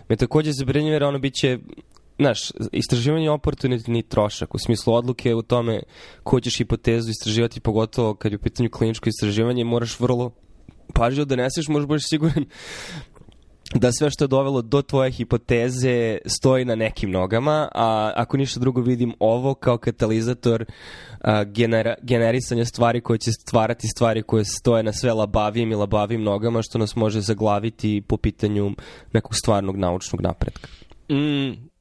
me 0.08 0.16
takođe 0.16 0.52
zabrinjava 0.52 0.92
jer 0.92 1.04
ono 1.04 1.18
biće 1.18 1.58
znaš, 2.18 2.38
istraživanje 2.72 3.24
je 3.24 3.30
oportunitni 3.30 4.02
trošak, 4.02 4.54
u 4.54 4.58
smislu 4.58 4.94
odluke 4.94 5.34
u 5.34 5.42
tome 5.42 5.82
ko 6.22 6.40
ćeš 6.40 6.58
hipotezu 6.58 7.10
istraživati, 7.10 7.60
pogotovo 7.60 8.14
kad 8.14 8.32
je 8.32 8.36
u 8.36 8.42
pitanju 8.42 8.70
kliničko 8.70 9.08
istraživanje, 9.08 9.64
moraš 9.64 10.00
vrlo 10.00 10.30
pažljivo 10.94 11.24
da 11.24 11.36
neseš, 11.36 11.68
možeš 11.68 11.86
budeš 11.86 12.08
siguran 12.08 12.44
da 13.74 13.92
sve 13.92 14.10
što 14.10 14.24
je 14.24 14.28
dovelo 14.28 14.62
do 14.62 14.82
tvoje 14.82 15.10
hipoteze 15.10 16.18
stoji 16.26 16.64
na 16.64 16.74
nekim 16.74 17.10
nogama, 17.10 17.68
a 17.74 18.12
ako 18.16 18.36
ništa 18.36 18.60
drugo 18.60 18.80
vidim 18.80 19.14
ovo 19.18 19.54
kao 19.54 19.78
katalizator 19.78 20.64
a, 21.20 21.44
genera, 21.44 21.94
generisanja 22.02 22.64
stvari 22.64 23.00
koje 23.00 23.18
će 23.18 23.32
stvarati 23.32 23.88
stvari 23.88 24.22
koje 24.22 24.44
stoje 24.44 24.82
na 24.82 24.92
sve 24.92 25.12
labavijim 25.12 25.72
i 25.72 25.74
labavijim 25.74 26.22
nogama, 26.22 26.62
što 26.62 26.78
nas 26.78 26.96
može 26.96 27.20
zaglaviti 27.20 28.02
po 28.08 28.16
pitanju 28.16 28.70
nekog 29.12 29.34
stvarnog 29.34 29.76
naučnog 29.76 30.20
napretka. 30.20 30.68
Mm, 31.10 31.73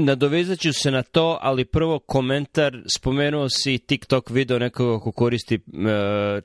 Nadovezat 0.00 0.58
ću 0.58 0.72
se 0.72 0.90
na 0.90 1.02
to, 1.02 1.38
ali 1.40 1.64
prvo 1.64 1.98
komentar, 1.98 2.82
spomenuo 2.96 3.48
si 3.48 3.78
TikTok 3.78 4.30
video 4.30 4.58
nekoga 4.58 5.00
ko 5.04 5.12
koristi 5.12 5.54
uh, 5.54 5.62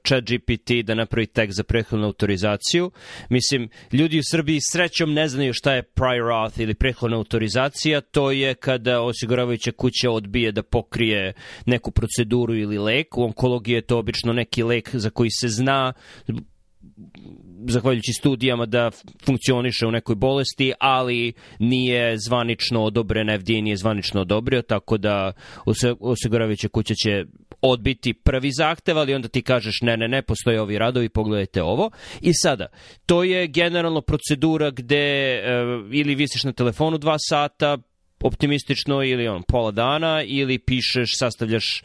chat 0.04 0.24
GPT 0.24 0.72
da 0.84 0.96
napravi 0.96 1.28
tekst 1.28 1.58
za 1.58 1.64
prethodnu 1.64 2.06
autorizaciju. 2.06 2.92
Mislim, 3.30 3.70
ljudi 3.92 4.20
u 4.20 4.24
Srbiji 4.32 4.60
srećom 4.72 5.14
ne 5.14 5.28
znaju 5.28 5.54
šta 5.54 5.74
je 5.74 5.84
prior 5.84 6.32
auth 6.32 6.60
ili 6.60 6.74
prethodna 6.74 7.18
autorizacija. 7.18 8.02
To 8.02 8.32
je 8.32 8.54
kada 8.54 9.02
osiguravajuća 9.02 9.72
kuća 9.72 10.12
odbije 10.12 10.52
da 10.52 10.64
pokrije 10.64 11.34
neku 11.66 11.92
proceduru 11.92 12.56
ili 12.56 12.78
lek. 12.78 13.18
U 13.18 13.24
onkologiji 13.24 13.76
je 13.76 13.82
to 13.82 13.98
obično 13.98 14.34
neki 14.34 14.64
lek 14.64 14.96
za 14.96 15.10
koji 15.10 15.30
se 15.30 15.48
zna 15.48 15.94
zahvaljujući 17.68 18.14
studijama 18.14 18.66
da 18.66 18.92
funkcioniše 19.26 19.88
u 19.88 19.92
nekoj 19.92 20.16
bolesti, 20.16 20.74
ali 20.80 21.34
nije 21.60 22.18
zvanično 22.18 22.84
odobren, 22.84 23.40
FDA 23.40 23.54
nije 23.54 23.78
zvanično 23.78 24.22
odobrio, 24.22 24.62
tako 24.62 24.98
da 24.98 25.34
osiguravajuća 26.00 26.68
kuća 26.68 26.94
će 26.94 27.26
odbiti 27.62 28.14
prvi 28.14 28.52
zahtev, 28.52 28.98
ali 28.98 29.14
onda 29.14 29.28
ti 29.28 29.42
kažeš 29.42 29.82
ne, 29.82 29.98
ne, 29.98 30.08
ne, 30.08 30.22
postoje 30.22 30.62
ovi 30.62 30.78
radovi, 30.78 31.10
pogledajte 31.10 31.64
ovo. 31.64 31.90
I 32.22 32.34
sada, 32.34 32.68
to 33.06 33.24
je 33.24 33.48
generalno 33.48 34.02
procedura 34.02 34.72
gde 34.72 34.96
e, 34.96 35.42
ili 35.92 36.16
visiš 36.16 36.44
na 36.44 36.54
telefonu 36.54 36.98
dva 36.98 37.16
sata, 37.20 37.78
optimistično 38.24 39.04
ili 39.04 39.28
on 39.28 39.44
pola 39.44 39.72
dana 39.72 40.24
ili 40.24 40.60
pišeš, 40.60 41.18
sastavljaš, 41.18 41.84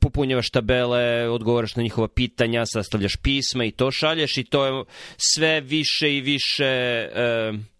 popunjavaš 0.00 0.50
tabele, 0.50 1.28
odgovaraš 1.28 1.76
na 1.76 1.82
njihova 1.82 2.08
pitanja, 2.08 2.66
sastavljaš 2.66 3.16
pisma 3.16 3.64
i 3.64 3.70
to 3.70 3.90
šalješ 3.90 4.36
i 4.36 4.44
to 4.44 4.66
je 4.66 4.84
sve 5.16 5.60
više 5.60 6.16
i 6.16 6.20
više 6.20 7.08
uh, 7.52 7.77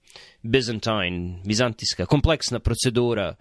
Byzantine, 0.49 1.43
bizantijska, 1.45 2.07
kompleksna 2.07 2.59
procedura, 2.59 3.35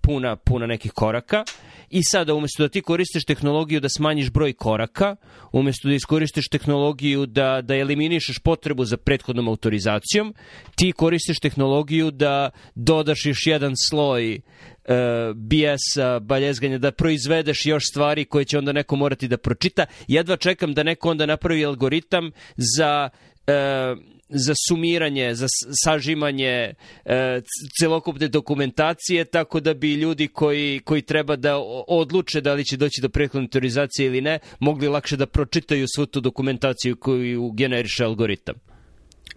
puna, 0.00 0.36
puna 0.36 0.66
nekih 0.66 0.92
koraka 0.92 1.44
i 1.90 2.02
sada 2.02 2.34
umesto 2.34 2.62
da 2.62 2.68
ti 2.68 2.80
koristiš 2.80 3.24
tehnologiju 3.24 3.80
da 3.80 3.88
smanjiš 3.88 4.30
broj 4.30 4.52
koraka, 4.52 5.16
umesto 5.52 5.88
da 5.88 5.94
iskoristiš 5.94 6.48
tehnologiju 6.48 7.26
da, 7.26 7.60
da 7.62 7.76
eliminišeš 7.76 8.38
potrebu 8.38 8.84
za 8.84 8.96
prethodnom 8.96 9.48
autorizacijom, 9.48 10.34
ti 10.76 10.92
koristiš 10.92 11.40
tehnologiju 11.40 12.10
da 12.10 12.50
dodaš 12.74 13.26
još 13.26 13.46
jedan 13.46 13.72
sloj 13.88 14.34
uh, 14.34 14.94
BS-a, 15.36 16.18
baljezganja, 16.18 16.78
da 16.78 16.92
proizvedeš 16.92 17.66
još 17.66 17.82
stvari 17.90 18.24
koje 18.24 18.44
će 18.44 18.58
onda 18.58 18.72
neko 18.72 18.96
morati 18.96 19.28
da 19.28 19.36
pročita. 19.36 19.86
Jedva 20.08 20.36
čekam 20.36 20.74
da 20.74 20.82
neko 20.82 21.10
onda 21.10 21.26
napravi 21.26 21.64
algoritam 21.64 22.30
za 22.56 23.08
uh, 23.46 24.13
za 24.34 24.54
sumiranje, 24.68 25.34
za 25.34 25.46
sažimanje 25.84 26.74
e, 27.04 27.40
celokupne 27.80 28.28
dokumentacije, 28.28 29.24
tako 29.24 29.60
da 29.60 29.74
bi 29.74 29.94
ljudi 29.94 30.28
koji, 30.28 30.80
koji 30.84 31.02
treba 31.02 31.36
da 31.36 31.58
odluče 31.88 32.40
da 32.40 32.54
li 32.54 32.64
će 32.64 32.76
doći 32.76 33.00
do 33.00 33.08
prekontorizacije 33.08 34.06
ili 34.06 34.20
ne, 34.20 34.38
mogli 34.58 34.88
lakše 34.88 35.16
da 35.16 35.26
pročitaju 35.26 35.86
svu 35.94 36.06
tu 36.06 36.20
dokumentaciju 36.20 36.96
koju 36.96 37.50
generiše 37.50 38.04
algoritam. 38.04 38.54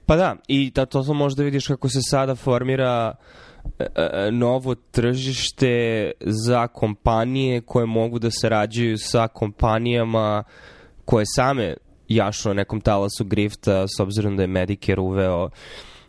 Pa 0.05 0.15
da, 0.15 0.35
i 0.47 0.71
da 0.71 0.85
to 0.85 1.13
možda 1.13 1.43
vidiš 1.43 1.67
kako 1.67 1.89
se 1.89 1.99
sada 2.01 2.35
formira 2.35 3.15
e, 3.79 3.85
e, 3.95 4.31
novo 4.31 4.75
tržište 4.75 6.11
za 6.19 6.67
kompanije 6.67 7.61
koje 7.61 7.85
mogu 7.85 8.19
da 8.19 8.31
sarađuju 8.31 8.97
sa 8.97 9.27
kompanijama 9.27 10.43
koje 11.05 11.25
same 11.35 11.75
jašao 12.07 12.53
nekom 12.53 12.81
talasu 12.81 13.25
grifta 13.25 13.87
s 13.87 13.99
obzirom 13.99 14.37
da 14.37 14.43
je 14.43 14.47
Medicare 14.47 15.01
uveo 15.01 15.49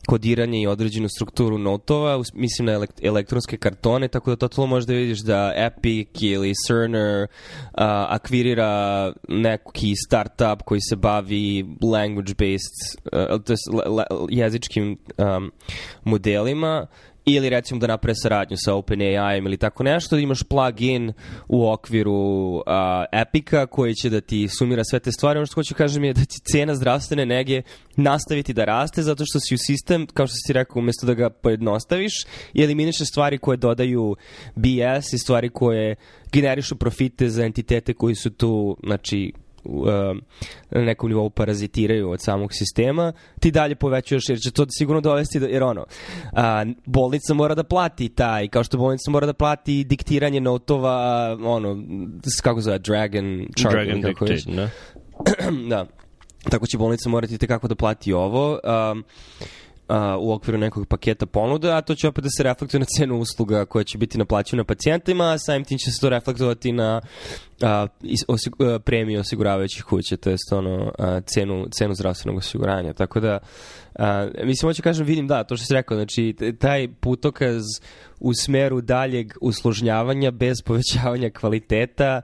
kodiranje 0.08 0.62
i 0.62 0.66
određenu 0.66 1.08
strukturu 1.08 1.58
notova, 1.58 2.22
mislim 2.34 2.66
na 2.66 2.72
elekt 2.72 3.04
elektronske 3.04 3.56
kartone, 3.56 4.08
tako 4.08 4.30
da 4.30 4.36
totalno 4.36 4.66
možda 4.66 4.92
vidiš 4.92 5.18
da 5.18 5.52
Epic 5.56 6.08
ili 6.20 6.54
Cerner 6.66 7.22
uh, 7.22 7.28
akvirira 8.08 9.12
neki 9.28 9.92
startup 10.06 10.62
koji 10.64 10.80
se 10.80 10.96
bavi 10.96 11.64
language-based, 11.82 12.78
uh, 13.12 14.26
jezičkim 14.30 14.98
um, 15.18 15.52
modelima 16.04 16.86
ili 17.34 17.48
recimo 17.48 17.80
da 17.80 17.86
naprave 17.86 18.14
saradnju 18.14 18.56
sa 18.56 18.74
OpenAI-em 18.74 19.46
ili 19.46 19.56
tako 19.56 19.82
nešto, 19.82 20.16
da 20.16 20.22
imaš 20.22 20.42
plugin 20.42 21.12
u 21.48 21.70
okviru 21.70 22.12
uh, 22.56 22.62
Epica 23.12 23.66
koji 23.66 23.94
će 23.94 24.10
da 24.10 24.20
ti 24.20 24.48
sumira 24.48 24.84
sve 24.84 25.00
te 25.00 25.12
stvari. 25.12 25.38
Ono 25.38 25.46
što 25.46 25.54
hoću 25.54 25.74
kažem 25.74 26.04
je 26.04 26.12
da 26.12 26.24
će 26.24 26.38
cena 26.52 26.74
zdravstvene 26.74 27.26
nege 27.26 27.62
nastaviti 27.96 28.52
da 28.52 28.64
raste 28.64 29.02
zato 29.02 29.24
što 29.26 29.40
si 29.40 29.54
u 29.54 29.58
sistem, 29.58 30.06
kao 30.06 30.26
što 30.26 30.36
si 30.46 30.52
rekao, 30.52 30.78
umesto 30.78 31.06
da 31.06 31.14
ga 31.14 31.30
pojednostaviš 31.30 32.12
i 32.52 32.62
eliminiše 32.62 33.04
stvari 33.04 33.38
koje 33.38 33.56
dodaju 33.56 34.16
BS 34.54 35.12
i 35.12 35.18
stvari 35.18 35.48
koje 35.48 35.96
generišu 36.32 36.76
profite 36.76 37.28
za 37.28 37.44
entitete 37.44 37.94
koji 37.94 38.14
su 38.14 38.30
tu, 38.30 38.76
znači, 38.82 39.32
na 40.70 40.80
nekom 40.80 41.08
nivou 41.08 41.30
parazitiraju 41.30 42.10
od 42.10 42.20
samog 42.22 42.52
sistema, 42.52 43.12
ti 43.40 43.50
dalje 43.50 43.74
povećuješ 43.74 44.28
jer 44.28 44.38
će 44.38 44.50
to 44.50 44.66
sigurno 44.70 45.00
dovesti, 45.00 45.40
do, 45.40 45.46
jer 45.46 45.62
ono, 45.62 45.86
a, 46.32 46.64
bolnica 46.86 47.34
mora 47.34 47.54
da 47.54 47.64
plati 47.64 48.08
taj, 48.08 48.48
kao 48.48 48.64
što 48.64 48.78
bolnica 48.78 49.10
mora 49.10 49.26
da 49.26 49.32
plati 49.32 49.84
diktiranje 49.84 50.40
notova, 50.40 51.36
ono, 51.42 51.76
kako 52.42 52.60
zove, 52.60 52.78
Dragon 52.78 53.46
Chart. 53.56 53.74
Dragon 53.74 54.02
kako 54.02 54.24
Dictate, 54.24 54.56
da. 54.56 54.70
da. 55.74 55.86
Tako 56.50 56.66
će 56.66 56.78
bolnica 56.78 57.08
morati 57.08 57.38
tekako 57.38 57.68
da 57.68 57.74
plati 57.74 58.12
ovo. 58.12 58.60
Um, 58.92 59.04
u 60.20 60.32
okviru 60.32 60.58
nekog 60.58 60.86
paketa 60.86 61.26
ponuda, 61.26 61.76
a 61.76 61.80
to 61.80 61.94
će 61.94 62.08
opet 62.08 62.24
da 62.24 62.30
se 62.30 62.42
reflektuje 62.42 62.80
na 62.80 62.86
cenu 62.98 63.18
usluga 63.18 63.64
koja 63.64 63.84
će 63.84 63.98
biti 63.98 64.18
naplaćena 64.18 64.64
pacijentima, 64.64 65.24
a 65.24 65.38
samim 65.38 65.64
tim 65.64 65.78
će 65.78 65.90
se 65.90 66.00
to 66.00 66.08
reflektovati 66.08 66.72
na 66.72 67.00
uh, 67.62 67.68
osig 68.28 68.60
uh, 68.60 68.82
premiju 68.84 69.20
osiguravajućih 69.20 69.84
kuća, 69.84 70.16
to 70.16 70.30
jest 70.30 70.52
ono, 70.52 70.84
uh, 70.84 71.24
cenu, 71.26 71.66
cenu 71.78 71.94
zdravstvenog 71.94 72.38
osiguranja. 72.38 72.92
Tako 72.92 73.20
da, 73.20 73.38
uh, 73.98 74.04
mislim, 74.44 74.68
hoću 74.68 74.82
kažem, 74.82 75.06
vidim, 75.06 75.26
da, 75.26 75.44
to 75.44 75.56
što 75.56 75.66
si 75.66 75.74
rekao, 75.74 75.96
znači, 75.96 76.34
taj 76.58 76.88
putokaz 77.00 77.62
u 78.20 78.34
smeru 78.34 78.80
daljeg 78.80 79.32
usložnjavanja 79.40 80.30
bez 80.30 80.56
povećavanja 80.64 81.30
kvaliteta, 81.30 82.20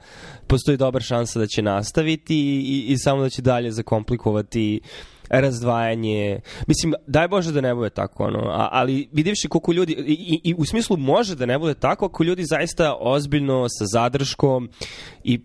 postoji 0.47 0.77
dobar 0.77 1.03
šansa 1.03 1.39
da 1.39 1.47
će 1.47 1.63
nastaviti 1.63 2.37
i, 2.37 2.85
i 2.89 2.99
samo 2.99 3.23
da 3.23 3.31
će 3.31 3.43
dalje 3.43 3.71
zakomplikovati 3.71 4.81
uh, 4.83 5.14
razdvajanje. 5.41 6.41
Mislim, 6.67 6.95
daj 7.07 7.29
Bože 7.29 7.53
da 7.53 7.61
ne 7.61 7.75
bude 7.75 7.91
tako, 7.91 8.25
ono, 8.25 8.51
a, 8.51 8.69
ali 8.73 9.09
vidivši 9.13 9.49
koliko 9.49 9.73
ljudi, 9.73 9.93
i, 9.93 10.41
i, 10.45 10.55
u 10.59 10.65
smislu 10.65 10.97
može 10.97 11.35
da 11.35 11.47
ne 11.47 11.59
bude 11.59 11.75
tako, 11.75 12.07
ako 12.07 12.25
ljudi 12.25 12.45
zaista 12.45 12.97
ozbiljno, 13.01 13.67
sa 13.69 13.85
zadrškom 13.93 14.69
i 15.25 15.41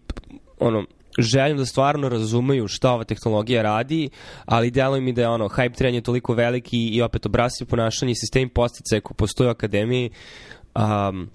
ono, 0.60 0.86
želim 1.20 1.58
da 1.58 1.66
stvarno 1.66 2.10
razumeju 2.10 2.68
šta 2.68 2.92
ova 2.92 3.04
tehnologija 3.04 3.62
radi, 3.62 4.10
ali 4.46 4.72
deluje 4.72 5.02
mi 5.02 5.14
da 5.14 5.22
je 5.22 5.30
ono, 5.30 5.48
hype 5.48 5.76
tren 5.76 5.96
je 5.96 6.02
toliko 6.02 6.34
veliki 6.34 6.88
i 6.88 7.02
opet 7.02 7.26
obrasci 7.26 7.66
ponašanje 7.66 8.12
i 8.12 8.16
sistemi 8.16 8.50
postice 8.50 9.00
koji 9.00 9.16
postoje 9.16 9.48
u 9.48 9.52
akademiji, 9.52 10.10
um, 10.76 11.30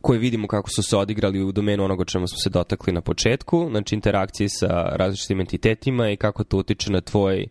koje 0.00 0.18
vidimo 0.18 0.46
kako 0.46 0.70
su 0.70 0.82
se 0.82 0.96
odigrali 0.96 1.42
u 1.42 1.52
domenu 1.52 1.84
onoga 1.84 2.04
čemu 2.04 2.28
smo 2.28 2.38
se 2.38 2.50
dotakli 2.50 2.92
na 2.92 3.00
početku, 3.00 3.68
znači 3.70 3.94
interakcije 3.94 4.48
sa 4.48 4.66
različitim 4.72 5.40
entitetima 5.40 6.10
i 6.10 6.16
kako 6.16 6.44
to 6.44 6.56
utiče 6.56 6.92
na 6.92 7.00
tvoj 7.00 7.46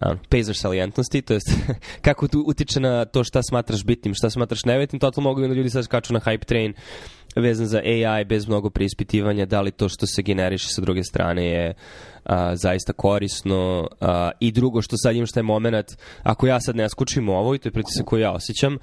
um, 0.00 0.18
pejzaž 0.28 0.56
salijentnosti, 0.56 1.22
to 1.22 1.34
jest 1.34 1.50
kako 2.06 2.28
to 2.28 2.42
utiče 2.46 2.80
na 2.80 3.04
to 3.04 3.24
šta 3.24 3.42
smatraš 3.42 3.84
bitnim, 3.84 4.14
šta 4.14 4.30
smatraš 4.30 4.64
nebitnim, 4.64 5.00
totalno 5.00 5.30
mogu 5.30 5.40
da 5.40 5.46
ljudi 5.46 5.70
sad 5.70 5.84
skaču 5.84 6.12
na 6.12 6.20
hype 6.20 6.44
train 6.44 6.74
vezan 7.36 7.66
za 7.66 7.78
AI 7.78 8.24
bez 8.24 8.48
mnogo 8.48 8.70
preispitivanja, 8.70 9.46
da 9.46 9.60
li 9.60 9.70
to 9.70 9.88
što 9.88 10.06
se 10.06 10.22
generiše 10.22 10.68
sa 10.68 10.80
druge 10.80 11.02
strane 11.02 11.46
je 11.46 11.74
a, 12.24 12.56
zaista 12.56 12.92
korisno 12.92 13.88
a, 14.00 14.30
i 14.40 14.52
drugo 14.52 14.82
što 14.82 14.96
sad 14.96 15.16
imaš 15.16 15.32
taj 15.32 15.42
moment, 15.42 15.86
ako 16.22 16.46
ja 16.46 16.60
sad 16.60 16.76
ne 16.76 16.88
skučim 16.88 17.28
ovo 17.28 17.54
i 17.54 17.58
to 17.58 17.68
je 17.68 17.72
pritisak 17.72 18.06
koji 18.06 18.20
ja 18.20 18.32
osjećam, 18.32 18.78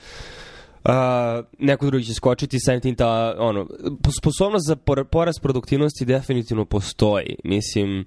neko 1.59 1.85
drugi 1.85 2.05
će 2.05 2.13
skočiti, 2.13 2.59
samim 2.59 2.81
tim 2.81 2.95
ta, 2.95 3.35
ono, 3.39 3.67
sposobnost 4.21 4.67
za 4.67 4.75
porast 5.11 5.41
produktivnosti 5.41 6.05
definitivno 6.05 6.65
postoji. 6.65 7.35
Mislim, 7.43 8.05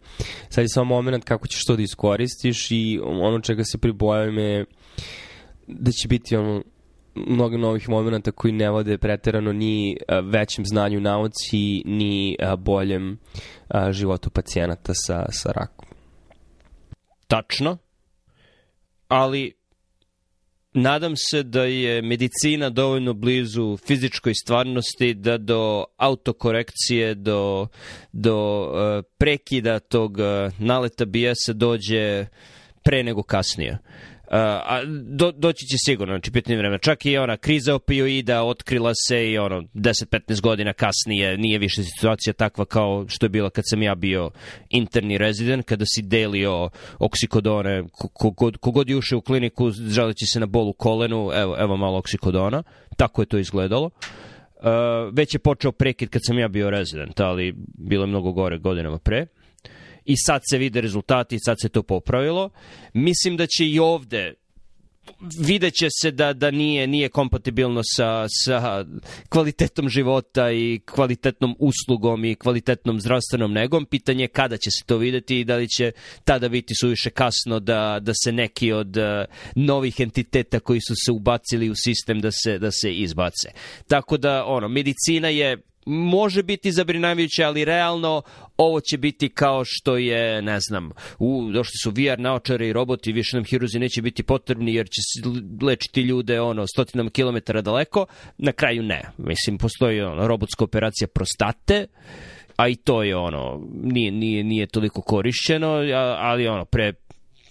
sad 0.49 0.64
je 0.64 0.68
samo 0.68 0.94
moment 0.94 1.25
kako 1.25 1.49
ćeš 1.49 1.64
to 1.64 1.76
da 1.76 1.82
iskoristiš 1.82 2.70
i 2.70 3.00
ono 3.02 3.40
čega 3.40 3.64
se 3.64 3.78
pribojavam 3.78 4.38
je 4.38 4.64
da 5.66 5.90
će 5.90 6.08
biti 6.08 6.37
ono, 6.37 6.62
mnogo 7.14 7.56
novih 7.56 7.88
momenta 7.88 8.30
koji 8.30 8.52
ne 8.52 8.71
vode 8.71 8.99
preterano 8.99 9.52
ni 9.52 9.97
većem 10.23 10.66
znanju 10.66 11.00
nauci, 11.00 11.82
ni 11.84 12.36
boljem 12.58 13.19
životu 13.90 14.30
pacijenata 14.30 14.93
sa, 14.95 15.26
sa 15.30 15.52
rakom. 15.52 15.88
Tačno, 17.26 17.78
ali 19.08 19.59
nadam 20.73 21.15
se 21.17 21.43
da 21.43 21.65
je 21.65 22.02
medicina 22.02 22.71
dovoljno 22.71 23.15
blizu 23.15 23.76
fizičkoj 23.76 24.35
stvarnosti 24.35 25.15
da 25.15 25.39
do 25.39 25.85
autokorekcije, 25.97 27.15
do, 27.15 27.67
do 28.13 28.61
uh, 28.61 29.04
prekida 29.19 29.78
tog 29.78 30.17
uh, 30.19 30.52
naleta 30.59 31.04
bijesa 31.04 31.52
dođe 31.52 32.26
pre 32.83 33.02
nego 33.02 33.23
kasnije. 33.23 33.78
A 34.30 34.80
do, 35.06 35.32
doći 35.32 35.66
će 35.66 35.76
sigurno, 35.78 36.14
znači 36.14 36.30
pitanje 36.30 36.58
vremena. 36.58 36.78
Čak 36.78 37.06
i 37.06 37.19
ona 37.19 37.36
kriza 37.36 37.75
opioida 37.75 38.43
otkrila 38.43 38.93
se 39.08 39.30
i 39.30 39.38
ono 39.38 39.62
10-15 39.75 40.40
godina 40.40 40.73
kasnije 40.73 41.38
nije 41.38 41.58
više 41.58 41.82
situacija 41.82 42.32
takva 42.32 42.64
kao 42.64 43.04
što 43.08 43.26
je 43.26 43.30
bila 43.30 43.50
kad 43.50 43.64
sam 43.66 43.82
ja 43.82 43.95
bio 43.95 44.30
interni 44.69 45.19
rezident, 45.19 45.66
kada 45.66 45.84
si 45.86 46.02
delio 46.02 46.71
oksikodone, 46.99 47.84
kogod, 47.93 48.56
kogod 48.56 48.90
je 48.90 48.97
ušao 48.97 49.19
u 49.19 49.23
kliniku 49.23 49.71
želeći 49.71 50.26
se 50.26 50.40
na 50.40 50.47
bolu 50.47 50.73
kolenu, 50.73 51.30
evo, 51.34 51.56
evo 51.58 51.76
malo 51.76 51.99
oksikodona, 51.99 52.62
tako 52.97 53.23
je 53.23 53.26
to 53.26 53.38
izgledalo. 53.38 53.90
Uh, 54.56 54.66
već 55.12 55.34
je 55.34 55.38
počeo 55.38 55.73
prekid 55.73 56.08
kad 56.08 56.23
sam 56.25 56.38
ja 56.38 56.49
bio 56.49 56.71
rezident, 56.71 57.21
ali 57.21 57.54
bilo 57.78 58.02
je 58.02 58.08
mnogo 58.08 58.32
gore 58.32 58.58
godinama 58.58 58.99
pre 58.99 59.26
i 60.10 60.16
sad 60.16 60.42
se 60.50 60.58
vide 60.58 60.80
rezultati 60.80 61.36
i 61.36 61.44
sad 61.44 61.56
se 61.60 61.68
to 61.68 61.82
popravilo. 61.82 62.50
Mislim 62.92 63.36
da 63.36 63.46
će 63.46 63.66
i 63.66 63.78
ovde 63.78 64.34
videće 65.38 65.88
se 66.00 66.10
da, 66.10 66.32
da 66.32 66.50
nije, 66.50 66.86
nije 66.86 67.08
kompatibilno 67.08 67.80
sa, 67.84 68.26
sa 68.44 68.84
kvalitetom 69.28 69.88
života 69.88 70.52
i 70.52 70.80
kvalitetnom 70.86 71.56
uslugom 71.58 72.25
i 72.25 72.34
kvalitetnom 72.34 73.00
zdravstvenom 73.00 73.52
negom. 73.52 73.86
Pitanje 73.86 74.25
je 74.25 74.28
kada 74.28 74.56
će 74.56 74.70
se 74.70 74.84
to 74.86 74.96
videti 74.96 75.40
i 75.40 75.44
da 75.44 75.56
li 75.56 75.68
će 75.68 75.92
tada 76.25 76.49
biti 76.49 76.75
suviše 76.80 77.10
kasno 77.10 77.60
da, 77.60 77.99
da 78.02 78.12
se 78.25 78.32
neki 78.32 78.73
od 78.73 78.96
uh, 78.96 79.04
novih 79.54 80.00
entiteta 80.00 80.60
koji 80.60 80.80
su 80.80 80.94
se 81.06 81.12
ubacili 81.12 81.70
u 81.70 81.75
sistem 81.75 82.20
da 82.20 82.30
se, 82.32 82.58
da 82.58 82.70
se 82.70 82.94
izbace. 82.94 83.49
Tako 83.88 84.16
da, 84.16 84.44
ono, 84.44 84.68
medicina 84.68 85.28
je 85.28 85.56
može 85.86 86.43
biti 86.43 86.73
zabrinavajuće, 86.73 87.45
ali 87.45 87.64
realno 87.64 88.23
ovo 88.56 88.80
će 88.80 88.99
biti 88.99 89.28
kao 89.28 89.62
što 89.64 89.97
je, 89.97 90.43
ne 90.43 90.58
znam, 90.60 90.90
u, 91.19 91.50
došli 91.52 91.73
su 91.82 91.90
VR 91.90 92.19
naočare 92.19 92.69
i 92.69 92.73
roboti, 92.73 93.12
više 93.12 93.36
nam 93.36 93.45
hiruzi 93.45 93.78
neće 93.78 94.02
biti 94.02 94.23
potrebni 94.23 94.75
jer 94.75 94.86
će 94.86 95.28
lečiti 95.62 96.00
ljude 96.00 96.40
ono 96.40 96.66
stotinama 96.66 97.10
kilometara 97.10 97.60
daleko, 97.60 98.06
na 98.38 98.52
kraju 98.52 98.82
ne. 98.82 99.02
Mislim, 99.19 99.58
postoji 99.58 100.00
ono, 100.00 100.26
robotska 100.26 100.64
operacija 100.64 101.08
prostate, 101.08 101.86
a 102.56 102.69
i 102.69 102.76
to 102.76 103.02
je 103.02 103.16
ono, 103.16 103.60
nije, 103.82 104.10
nije, 104.10 104.45
nije 104.45 104.66
toliko 104.66 105.02
korišćeno, 105.02 105.69
ali 106.19 106.49
ono, 106.49 106.64
pre 106.64 106.93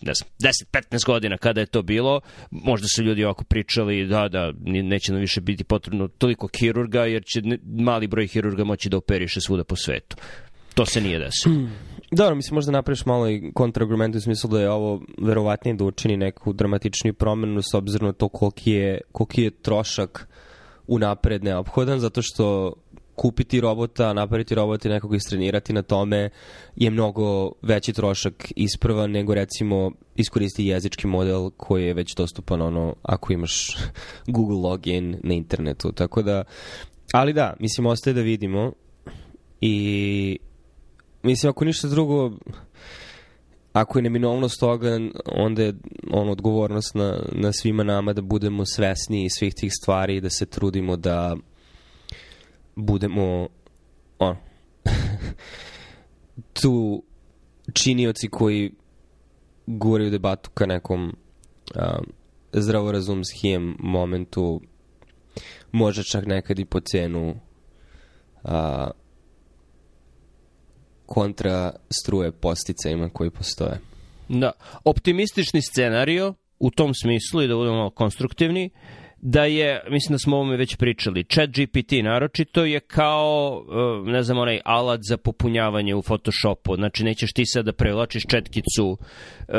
ne 0.02 0.14
znam, 0.14 0.30
10-15 0.74 1.06
godina 1.06 1.38
kada 1.38 1.60
je 1.60 1.66
to 1.66 1.82
bilo, 1.82 2.22
možda 2.52 2.88
su 2.96 3.04
ljudi 3.04 3.24
ovako 3.24 3.44
pričali 3.44 4.08
da, 4.08 4.28
da, 4.28 4.52
neće 4.64 5.12
nam 5.12 5.22
više 5.22 5.42
biti 5.42 5.64
potrebno 5.64 6.08
toliko 6.08 6.50
hirurga, 6.60 7.06
jer 7.06 7.24
će 7.24 7.42
mali 7.66 8.08
broj 8.08 8.28
hirurga 8.28 8.64
moći 8.64 8.90
da 8.90 8.98
operiše 8.98 9.42
svuda 9.42 9.64
po 9.64 9.76
svetu. 9.76 10.16
To 10.74 10.86
se 10.86 11.02
nije 11.02 11.20
desilo. 11.20 11.56
Hmm. 11.56 11.72
Dobro, 12.12 12.36
mislim, 12.36 12.56
možda 12.56 12.72
napraviš 12.72 13.06
malo 13.06 13.30
i 13.30 13.52
kontrargument 13.54 14.16
u 14.16 14.22
smislu 14.22 14.50
da 14.50 14.62
je 14.62 14.72
ovo 14.72 15.02
verovatnije 15.18 15.76
da 15.76 15.84
učini 15.84 16.18
neku 16.18 16.54
dramatičniju 16.54 17.14
promenu 17.14 17.62
s 17.62 17.74
obzirom 17.74 18.08
na 18.08 18.14
to 18.14 18.30
koliki 18.30 18.72
je, 18.72 19.02
koliki 19.12 19.44
je 19.44 19.52
trošak 19.52 20.28
unapred 20.88 21.44
neophodan, 21.44 22.00
zato 22.00 22.22
što 22.22 22.74
kupiti 23.20 23.62
robota, 23.62 24.14
napraviti 24.14 24.56
robota 24.56 24.90
i 24.90 24.92
nekog 24.92 25.16
istrenirati 25.16 25.74
na 25.74 25.82
tome 25.82 26.30
je 26.76 26.90
mnogo 26.90 27.52
veći 27.62 27.94
trošak 27.94 28.52
isprva 28.56 29.08
nego 29.08 29.34
recimo 29.34 29.92
iskoristi 30.16 30.66
jezički 30.66 31.08
model 31.08 31.50
koji 31.58 31.86
je 31.86 31.94
već 31.94 32.16
dostupan 32.16 32.62
ono 32.62 32.96
ako 33.04 33.34
imaš 33.34 33.78
Google 34.34 34.58
login 34.58 35.20
na 35.24 35.34
internetu. 35.34 35.92
Tako 35.92 36.22
da, 36.22 36.44
ali 37.14 37.34
da, 37.34 37.54
mislim 37.60 37.88
ostaje 37.88 38.14
da 38.14 38.22
vidimo 38.22 38.72
i 39.62 40.38
mislim 41.24 41.50
ako 41.50 41.66
ništa 41.66 41.88
drugo 41.88 42.32
ako 43.74 43.98
je 43.98 44.04
neminovnost 44.04 44.60
toga, 44.60 45.00
onda 45.26 45.64
je 45.64 45.74
on 46.12 46.30
odgovornost 46.30 46.96
na, 46.96 47.20
na 47.32 47.52
svima 47.54 47.84
nama 47.84 48.14
da 48.14 48.22
budemo 48.22 48.66
svesni 48.66 49.30
svih 49.30 49.54
tih 49.54 49.72
stvari 49.82 50.16
i 50.16 50.22
da 50.22 50.30
se 50.30 50.46
trudimo 50.46 50.96
da 50.96 51.36
budemo 52.76 53.48
on, 54.20 54.36
tu 56.62 57.04
činioci 57.74 58.28
koji 58.28 58.72
guraju 59.68 60.10
debatu 60.10 60.50
ka 60.50 60.66
nekom 60.66 61.04
um, 61.04 62.06
zdravorazumskijem 62.54 63.76
momentu 63.80 64.62
može 65.72 66.04
čak 66.04 66.26
nekad 66.26 66.60
i 66.60 66.66
po 66.66 66.80
cenu 66.80 67.36
a, 68.44 68.90
kontra 71.06 71.72
struje 71.90 72.32
posticajima 72.32 73.10
koji 73.10 73.30
postoje. 73.30 73.80
Da. 74.30 74.52
Optimistični 74.84 75.62
scenario 75.62 76.34
u 76.60 76.72
tom 76.72 76.94
smislu 76.94 77.42
i 77.42 77.48
da 77.48 77.56
budemo 77.56 77.90
konstruktivni 77.90 78.70
da 79.22 79.46
je, 79.46 79.82
mislim 79.90 80.14
da 80.14 80.18
smo 80.18 80.36
o 80.36 80.40
ovome 80.40 80.58
već 80.58 80.76
pričali, 80.76 81.24
chat 81.24 81.50
GPT 81.50 81.92
naročito 82.04 82.66
je 82.66 82.80
kao, 82.80 83.64
e, 84.06 84.12
ne 84.12 84.24
znam, 84.24 84.38
onaj 84.38 84.60
alat 84.66 85.00
za 85.04 85.18
popunjavanje 85.18 85.96
u 85.96 86.02
Photoshopu. 86.02 86.76
Znači, 86.76 87.04
nećeš 87.04 87.34
ti 87.34 87.46
sad 87.46 87.66
da 87.66 87.74
prevlačiš 87.74 88.24
četkicu 88.30 88.98
e, 89.48 89.54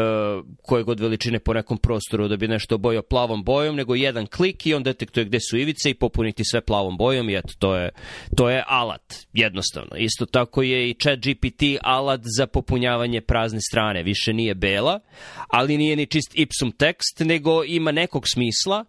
koje 0.62 0.84
god 0.84 1.00
veličine 1.00 1.38
po 1.38 1.54
nekom 1.54 1.78
prostoru 1.78 2.28
da 2.28 2.36
bi 2.36 2.48
nešto 2.48 2.74
obojao 2.74 3.02
plavom 3.02 3.44
bojom, 3.44 3.76
nego 3.76 3.94
jedan 3.94 4.26
klik 4.26 4.66
i 4.66 4.74
on 4.74 4.82
detektuje 4.82 5.24
gde 5.24 5.38
su 5.40 5.56
ivice 5.56 5.90
i 5.90 5.94
popuniti 5.94 6.44
sve 6.44 6.60
plavom 6.60 6.96
bojom 6.96 7.30
i 7.30 7.36
eto, 7.36 7.54
to 7.58 7.76
je, 7.76 7.90
to 8.36 8.50
je 8.50 8.64
alat, 8.66 9.14
jednostavno. 9.32 9.96
Isto 9.96 10.26
tako 10.26 10.62
je 10.62 10.90
i 10.90 10.94
chat 10.94 11.18
GPT 11.18 11.62
alat 11.82 12.20
za 12.38 12.46
popunjavanje 12.46 13.20
prazne 13.20 13.60
strane. 13.70 14.02
Više 14.02 14.32
nije 14.32 14.54
bela, 14.54 15.00
ali 15.48 15.78
nije 15.78 15.96
ni 15.96 16.06
čist 16.06 16.32
ipsum 16.34 16.72
tekst, 16.72 17.20
nego 17.20 17.64
ima 17.64 17.92
nekog 17.92 18.24
smisla, 18.32 18.84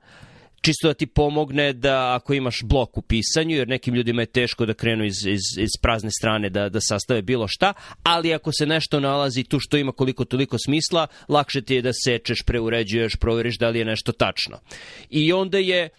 čisto 0.62 0.88
da 0.88 0.94
ti 0.94 1.06
pomogne 1.06 1.74
da 1.74 2.16
ako 2.16 2.34
imaš 2.34 2.60
blok 2.64 2.98
u 2.98 3.02
pisanju, 3.02 3.56
jer 3.56 3.68
nekim 3.68 3.96
ljudima 3.96 4.22
je 4.22 4.26
teško 4.26 4.66
da 4.66 4.74
krenu 4.74 5.06
iz, 5.06 5.26
iz, 5.26 5.42
iz 5.58 5.70
prazne 5.82 6.10
strane 6.20 6.50
da, 6.50 6.70
da 6.70 6.80
sastave 6.82 7.22
bilo 7.22 7.48
šta, 7.48 7.74
ali 8.04 8.34
ako 8.34 8.52
se 8.52 8.66
nešto 8.66 9.00
nalazi 9.00 9.44
tu 9.44 9.60
što 9.60 9.78
ima 9.78 9.92
koliko 9.92 10.26
toliko 10.26 10.58
smisla, 10.66 11.08
lakše 11.30 11.62
ti 11.62 11.76
je 11.76 11.82
da 11.82 11.92
sečeš, 11.94 12.44
preuređuješ, 12.46 13.16
proveriš 13.16 13.58
da 13.58 13.70
li 13.70 13.80
je 13.80 13.86
nešto 13.86 14.12
tačno. 14.12 14.60
I 15.10 15.34
onda 15.34 15.58
je 15.58 15.90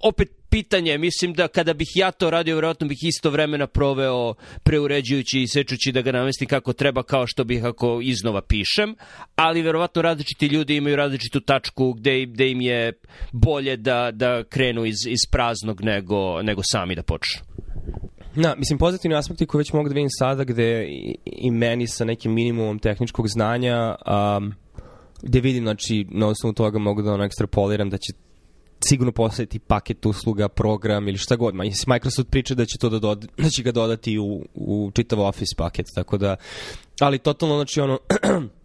opet 0.00 0.28
pitanje, 0.50 0.98
mislim 0.98 1.32
da 1.32 1.48
kada 1.48 1.74
bih 1.74 1.88
ja 1.94 2.10
to 2.10 2.30
radio, 2.30 2.54
vjerojatno 2.54 2.86
bih 2.86 2.98
isto 3.02 3.30
vremena 3.30 3.66
proveo 3.66 4.34
preuređujući 4.62 5.40
i 5.40 5.48
sečući 5.48 5.92
da 5.92 6.02
ga 6.02 6.12
namestim 6.12 6.48
kako 6.48 6.72
treba, 6.72 7.02
kao 7.02 7.26
što 7.26 7.44
bih 7.44 7.64
ako 7.64 8.00
iznova 8.02 8.42
pišem, 8.42 8.94
ali 9.36 9.62
verovatno 9.62 10.02
različiti 10.02 10.46
ljudi 10.46 10.76
imaju 10.76 10.96
različitu 10.96 11.40
tačku 11.40 11.92
gde, 11.92 12.26
gde 12.26 12.50
im 12.50 12.60
je 12.60 12.92
bolje 13.32 13.76
da, 13.76 14.10
da 14.12 14.44
krenu 14.44 14.84
iz, 14.84 14.96
iz 15.08 15.20
praznog 15.30 15.82
nego, 15.82 16.42
nego 16.42 16.62
sami 16.64 16.94
da 16.94 17.02
počnu. 17.02 17.40
Da, 18.36 18.54
mislim, 18.56 18.78
pozitivni 18.78 19.16
aspekti 19.16 19.46
koji 19.46 19.60
već 19.60 19.72
mogu 19.72 19.88
da 19.88 19.94
vidim 19.94 20.10
sada, 20.18 20.44
gde 20.44 20.86
i, 20.88 21.16
i 21.24 21.50
meni 21.50 21.86
sa 21.86 22.04
nekim 22.04 22.32
minimumom 22.32 22.78
tehničkog 22.78 23.28
znanja, 23.28 23.94
um, 24.38 24.52
gde 25.22 25.40
vidim, 25.40 25.64
znači, 25.64 26.06
na 26.10 26.26
osnovu 26.26 26.52
toga 26.52 26.78
mogu 26.78 27.02
da 27.02 27.12
ono 27.12 27.24
ekstrapoliram 27.24 27.90
da 27.90 27.96
će 27.96 28.12
sigurno 28.88 29.12
postaviti 29.12 29.58
paket 29.58 30.06
usluga, 30.06 30.48
program 30.48 31.08
ili 31.08 31.18
šta 31.18 31.36
god. 31.36 31.54
Microsoft 31.86 32.30
priča 32.30 32.54
da 32.54 32.64
će 32.64 32.78
to 32.78 32.88
da, 32.88 32.98
doda, 32.98 33.26
da 33.36 33.50
će 33.50 33.62
ga 33.62 33.72
dodati 33.72 34.18
u, 34.18 34.44
u 34.54 34.90
čitav 34.94 35.20
Office 35.20 35.54
paket, 35.56 35.86
tako 35.94 36.18
da, 36.18 36.36
ali 37.00 37.18
totalno, 37.18 37.54
znači 37.54 37.80
ono, 37.80 37.98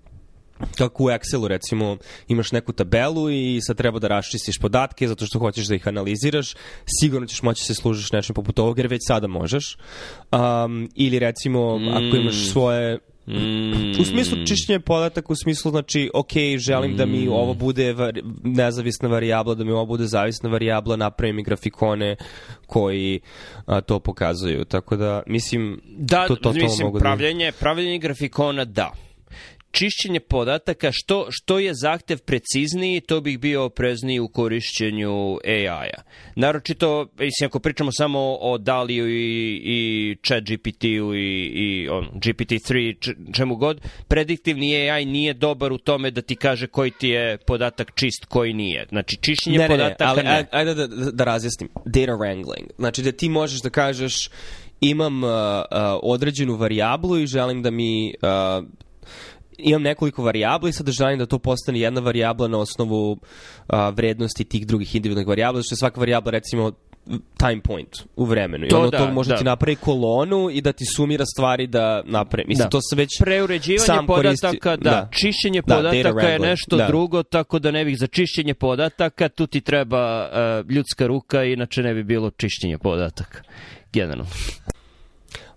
kako 0.78 1.04
u 1.04 1.08
Excelu 1.08 1.48
recimo 1.48 1.98
imaš 2.28 2.52
neku 2.52 2.74
tabelu 2.74 3.30
i 3.30 3.60
sad 3.62 3.78
treba 3.78 4.00
da 4.00 4.08
raščistiš 4.08 4.60
podatke 4.60 5.08
zato 5.08 5.26
što 5.26 5.40
hoćeš 5.40 5.68
da 5.68 5.76
ih 5.76 5.88
analiziraš, 5.88 6.56
sigurno 7.00 7.28
ćeš 7.28 7.42
moći 7.42 7.62
da 7.62 7.66
se 7.66 7.74
služiš 7.74 8.12
nečem 8.12 8.34
poput 8.34 8.60
ovog 8.60 8.78
jer 8.78 8.88
već 8.88 9.02
sada 9.08 9.28
možeš. 9.28 9.78
Um, 10.32 10.90
ili 10.96 11.20
recimo 11.20 11.78
mm. 11.80 11.88
ako 11.88 12.18
imaš 12.18 12.36
mm. 12.36 12.52
svoje 12.52 13.00
Mm. 13.28 14.02
U 14.02 14.06
smislu 14.06 14.38
čišćenja 14.48 14.80
podataka, 14.80 15.34
u 15.34 15.36
smislu 15.36 15.72
znači, 15.72 16.10
ok, 16.14 16.32
želim 16.58 16.92
mm. 16.92 16.96
da 16.96 17.06
mi 17.06 17.26
mm. 17.26 17.32
ovo 17.32 17.54
bude 17.54 17.94
var, 17.94 18.22
nezavisna 18.44 19.10
varijabla, 19.10 19.56
da 19.56 19.64
mi 19.64 19.72
ovo 19.72 19.86
bude 19.86 20.06
zavisna 20.06 20.50
varijabla, 20.50 20.96
napravim 20.96 21.40
i 21.40 21.44
grafikone 21.44 22.16
koji 22.66 23.20
a, 23.66 23.82
to 23.82 24.00
pokazuju. 24.00 24.66
Tako 24.66 24.96
da, 24.96 25.24
mislim, 25.28 25.82
da, 25.98 26.28
to 26.28 26.36
totalno 26.36 26.64
mislim, 26.64 26.86
mogu 26.86 27.00
pravljenje, 27.00 27.52
da... 27.52 27.58
Pravljenje 27.60 27.98
grafikona, 27.98 28.66
da 28.66 28.92
čišćenje 29.76 30.20
podataka, 30.20 30.90
što, 30.94 31.28
što 31.30 31.60
je 31.60 31.74
zahtev 31.74 32.18
precizniji, 32.18 33.02
to 33.02 33.22
bih 33.22 33.40
bio 33.40 33.66
oprezniji 33.66 34.20
u 34.20 34.28
korišćenju 34.28 35.38
AI-a. 35.46 36.02
Naročito, 36.36 37.08
mislim, 37.20 37.48
ako 37.48 37.60
pričamo 37.60 37.92
samo 37.92 38.38
o 38.40 38.58
Daliju 38.58 39.10
i, 39.10 39.62
i 39.64 40.16
chat 40.28 40.44
GPT-u 40.44 41.16
i, 41.16 41.52
i 41.56 41.90
on, 41.90 42.10
GPT-3, 42.14 42.96
čemu 43.34 43.56
god, 43.56 43.82
prediktivni 44.08 44.90
AI 44.90 45.06
nije 45.06 45.34
dobar 45.34 45.74
u 45.74 45.78
tome 45.78 46.12
da 46.12 46.22
ti 46.22 46.36
kaže 46.36 46.68
koji 46.68 46.92
ti 46.92 47.10
je 47.10 47.38
podatak 47.38 47.92
čist, 47.96 48.26
koji 48.26 48.54
nije. 48.54 48.86
Znači, 48.90 49.18
čišćenje 49.22 49.58
ne, 49.58 49.68
podataka 49.68 50.06
ne, 50.06 50.10
ali, 50.10 50.24
ne. 50.24 50.46
Ajde 50.52 50.74
da, 50.74 50.88
da, 50.88 51.12
da 51.12 51.24
razjasnim. 51.24 51.70
Data 51.86 52.12
wrangling. 52.12 52.68
Znači, 52.78 53.02
da 53.02 53.12
ti 53.12 53.30
možeš 53.30 53.62
da 53.62 53.70
kažeš 53.70 54.30
imam 54.82 55.24
uh, 55.24 55.30
uh, 55.30 55.36
određenu 56.04 56.56
varijablu 56.56 57.20
i 57.20 57.28
želim 57.28 57.62
da 57.62 57.72
mi 57.72 58.14
uh, 58.22 58.66
imam 59.58 59.82
nekoliko 59.82 60.24
varijabla 60.24 60.70
i 60.70 60.74
sad 60.74 60.90
želim 60.90 61.20
da 61.20 61.26
to 61.26 61.40
postane 61.40 61.80
jedna 61.80 62.02
varijabla 62.02 62.48
na 62.48 62.58
osnovu 62.58 63.18
a, 63.68 63.90
vrednosti 63.90 64.44
tih 64.44 64.68
drugih 64.68 64.96
individualnih 64.96 65.28
varijabla, 65.28 65.62
što 65.62 65.74
je 65.74 65.78
svaka 65.78 66.00
varijabla 66.00 66.32
recimo 66.32 66.72
time 67.38 67.62
point 67.62 67.90
u 68.16 68.26
vremenu. 68.26 68.68
To, 68.68 68.76
I 68.76 68.80
ono 68.80 68.90
da, 68.90 68.98
to 68.98 69.12
može 69.12 69.30
da. 69.30 69.38
ti 69.38 69.44
napravi 69.44 69.76
kolonu 69.76 70.50
i 70.52 70.62
da 70.62 70.72
ti 70.72 70.86
sumira 70.96 71.26
stvari 71.26 71.68
da 71.68 72.02
napravi. 72.06 72.48
Mislim, 72.48 72.66
da. 72.66 72.70
to 72.70 72.80
se 72.82 72.96
već 72.96 73.10
Preuređivanje 73.20 74.08
podataka, 74.08 74.58
koristi... 74.60 74.84
da. 74.84 74.90
da. 74.90 75.10
Čišćenje 75.12 75.62
da, 75.66 75.76
podataka 75.76 76.28
je 76.28 76.40
nešto 76.40 76.78
da. 76.78 76.88
drugo, 76.88 77.24
tako 77.24 77.60
da 77.60 77.72
ne 77.72 77.86
bih 77.86 77.98
za 78.00 78.08
čišćenje 78.08 78.54
podataka, 78.54 79.30
tu 79.30 79.48
ti 79.48 79.62
treba 79.62 80.30
uh, 80.30 80.72
ljudska 80.72 81.08
ruka, 81.08 81.44
inače 81.44 81.82
ne 81.82 81.94
bi 81.94 82.04
bilo 82.04 82.30
čišćenje 82.30 82.78
podataka. 82.78 83.42
Generalno. 83.94 84.26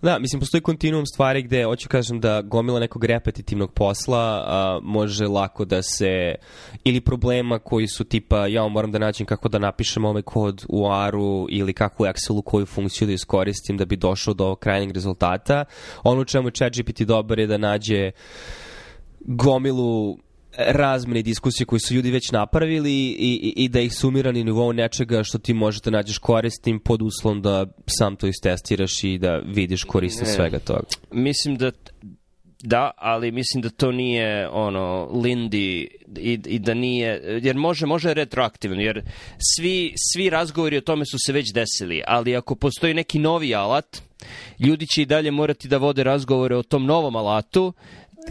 Da, 0.02 0.18
mislim, 0.18 0.40
postoji 0.40 0.60
kontinuum 0.60 1.06
stvari 1.06 1.42
gde, 1.42 1.64
hoću 1.64 1.88
kažem 1.88 2.20
da 2.20 2.42
gomila 2.42 2.80
nekog 2.80 3.04
repetitivnog 3.04 3.72
posla 3.72 4.44
a, 4.46 4.80
može 4.82 5.26
lako 5.26 5.64
da 5.64 5.82
se, 5.82 6.34
ili 6.84 7.00
problema 7.00 7.58
koji 7.58 7.86
su 7.86 8.04
tipa, 8.04 8.46
ja 8.46 8.68
moram 8.68 8.92
da 8.92 8.98
nađem 8.98 9.26
kako 9.26 9.48
da 9.48 9.58
napišem 9.58 10.04
ovaj 10.04 10.22
kod 10.22 10.64
u 10.68 10.86
R-u 11.08 11.46
ili 11.50 11.72
kako 11.72 12.02
u 12.02 12.06
Excelu 12.06 12.42
koju 12.44 12.66
funkciju 12.66 13.06
da 13.06 13.12
iskoristim 13.12 13.76
da 13.76 13.84
bi 13.84 13.96
došao 13.96 14.34
do 14.34 14.54
krajnjeg 14.54 14.92
rezultata. 14.92 15.64
Ono 16.02 16.20
u 16.20 16.24
čemu 16.24 16.50
ChatGPT 16.50 17.00
dobar 17.00 17.38
je 17.38 17.46
da 17.46 17.58
nađe 17.58 18.10
gomilu 19.20 20.18
razmene 20.58 21.22
diskusije 21.22 21.66
koje 21.66 21.80
su 21.80 21.94
ljudi 21.94 22.10
već 22.10 22.30
napravili 22.32 22.92
i, 22.92 23.16
i, 23.18 23.64
i 23.64 23.68
da 23.68 23.80
ih 23.80 23.94
sumira 23.94 24.32
na 24.32 24.42
nivou 24.42 24.72
nečega 24.72 25.22
što 25.24 25.38
ti 25.38 25.54
možete 25.54 25.90
da 25.90 25.96
nađeš 25.96 26.18
koristim 26.18 26.80
pod 26.80 27.02
uslovom 27.02 27.42
da 27.42 27.66
sam 27.86 28.16
to 28.16 28.26
istestiraš 28.26 29.04
i 29.04 29.18
da 29.18 29.36
vidiš 29.36 29.84
koriste 29.84 30.24
svega 30.24 30.58
toga. 30.58 30.86
Mislim 31.12 31.56
da 31.56 31.70
Da, 32.62 32.90
ali 32.96 33.30
mislim 33.32 33.62
da 33.62 33.70
to 33.70 33.92
nije 33.92 34.48
ono 34.48 35.08
Lindy 35.12 35.86
i, 36.16 36.40
i 36.46 36.58
da 36.58 36.74
nije 36.74 37.40
jer 37.42 37.56
može 37.56 37.86
može 37.86 38.14
retroaktivno 38.14 38.80
jer 38.80 39.02
svi 39.38 39.94
svi 40.12 40.30
razgovori 40.30 40.76
o 40.76 40.80
tome 40.80 41.04
su 41.06 41.16
se 41.26 41.32
već 41.32 41.52
desili, 41.54 42.02
ali 42.06 42.36
ako 42.36 42.54
postoji 42.54 42.94
neki 42.94 43.18
novi 43.18 43.54
alat, 43.54 44.02
ljudi 44.58 44.86
će 44.86 45.02
i 45.02 45.06
dalje 45.06 45.30
morati 45.30 45.68
da 45.68 45.76
vode 45.76 46.04
razgovore 46.04 46.56
o 46.56 46.62
tom 46.62 46.86
novom 46.86 47.16
alatu 47.16 47.72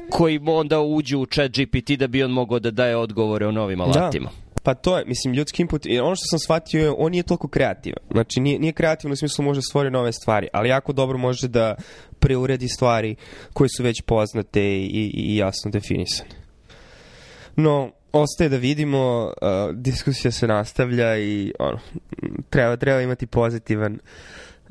koji 0.09 0.39
onda 0.45 0.81
uđu 0.81 1.19
u 1.19 1.25
chat 1.25 1.51
GPT 1.51 1.91
da 1.99 2.07
bi 2.07 2.23
on 2.23 2.31
mogao 2.31 2.59
da 2.59 2.71
daje 2.71 2.97
odgovore 2.97 3.47
o 3.47 3.51
novim 3.51 3.79
da. 3.79 3.83
alatima. 3.83 4.29
Da. 4.29 4.47
Pa 4.63 4.73
to 4.73 4.97
je, 4.97 5.05
mislim, 5.05 5.33
ljudski 5.33 5.61
input, 5.61 5.85
ono 6.03 6.15
što 6.15 6.25
sam 6.29 6.39
shvatio 6.39 6.83
je, 6.83 6.93
on 6.97 7.11
nije 7.11 7.23
toliko 7.23 7.47
kreativan. 7.47 8.03
Znači, 8.11 8.39
nije, 8.39 8.59
nije 8.59 8.73
kreativno 8.73 9.13
u 9.13 9.15
smislu 9.15 9.45
može 9.45 9.61
stvoriti 9.61 9.93
nove 9.93 10.11
stvari, 10.11 10.47
ali 10.53 10.69
jako 10.69 10.93
dobro 10.93 11.17
može 11.17 11.47
da 11.47 11.75
preuredi 12.19 12.67
stvari 12.67 13.15
koje 13.53 13.69
su 13.77 13.83
već 13.83 14.01
poznate 14.01 14.61
i, 14.61 15.11
i 15.13 15.37
jasno 15.37 15.71
definisane. 15.71 16.29
No, 17.55 17.91
ostaje 18.11 18.49
da 18.49 18.57
vidimo, 18.57 19.23
uh, 19.25 19.75
diskusija 19.75 20.31
se 20.31 20.47
nastavlja 20.47 21.17
i 21.17 21.53
ono, 21.59 21.79
treba, 22.49 22.75
treba 22.75 23.01
imati 23.01 23.27
pozitivan 23.27 23.99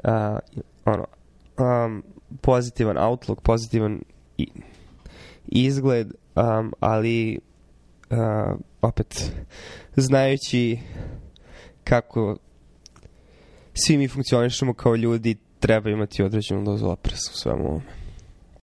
uh, 0.05 0.11
ono, 0.85 1.05
um, 1.59 2.03
pozitivan 2.41 2.99
outlook, 2.99 3.41
pozitivan 3.43 4.01
i, 4.39 4.49
izgled, 5.49 6.13
um, 6.35 6.73
ali 6.81 7.39
uh, 8.11 8.59
opet 8.83 9.33
znajući 9.97 10.79
kako 11.85 12.37
svi 13.75 13.97
mi 13.99 14.09
funkcionišemo 14.09 14.75
kao 14.75 14.97
ljudi, 14.97 15.37
treba 15.61 15.91
imati 15.91 16.23
određenu 16.23 16.65
dozu 16.65 16.87
opresa 16.87 17.31
u 17.35 17.37
svemu 17.37 17.65
ovome. 17.65 18.06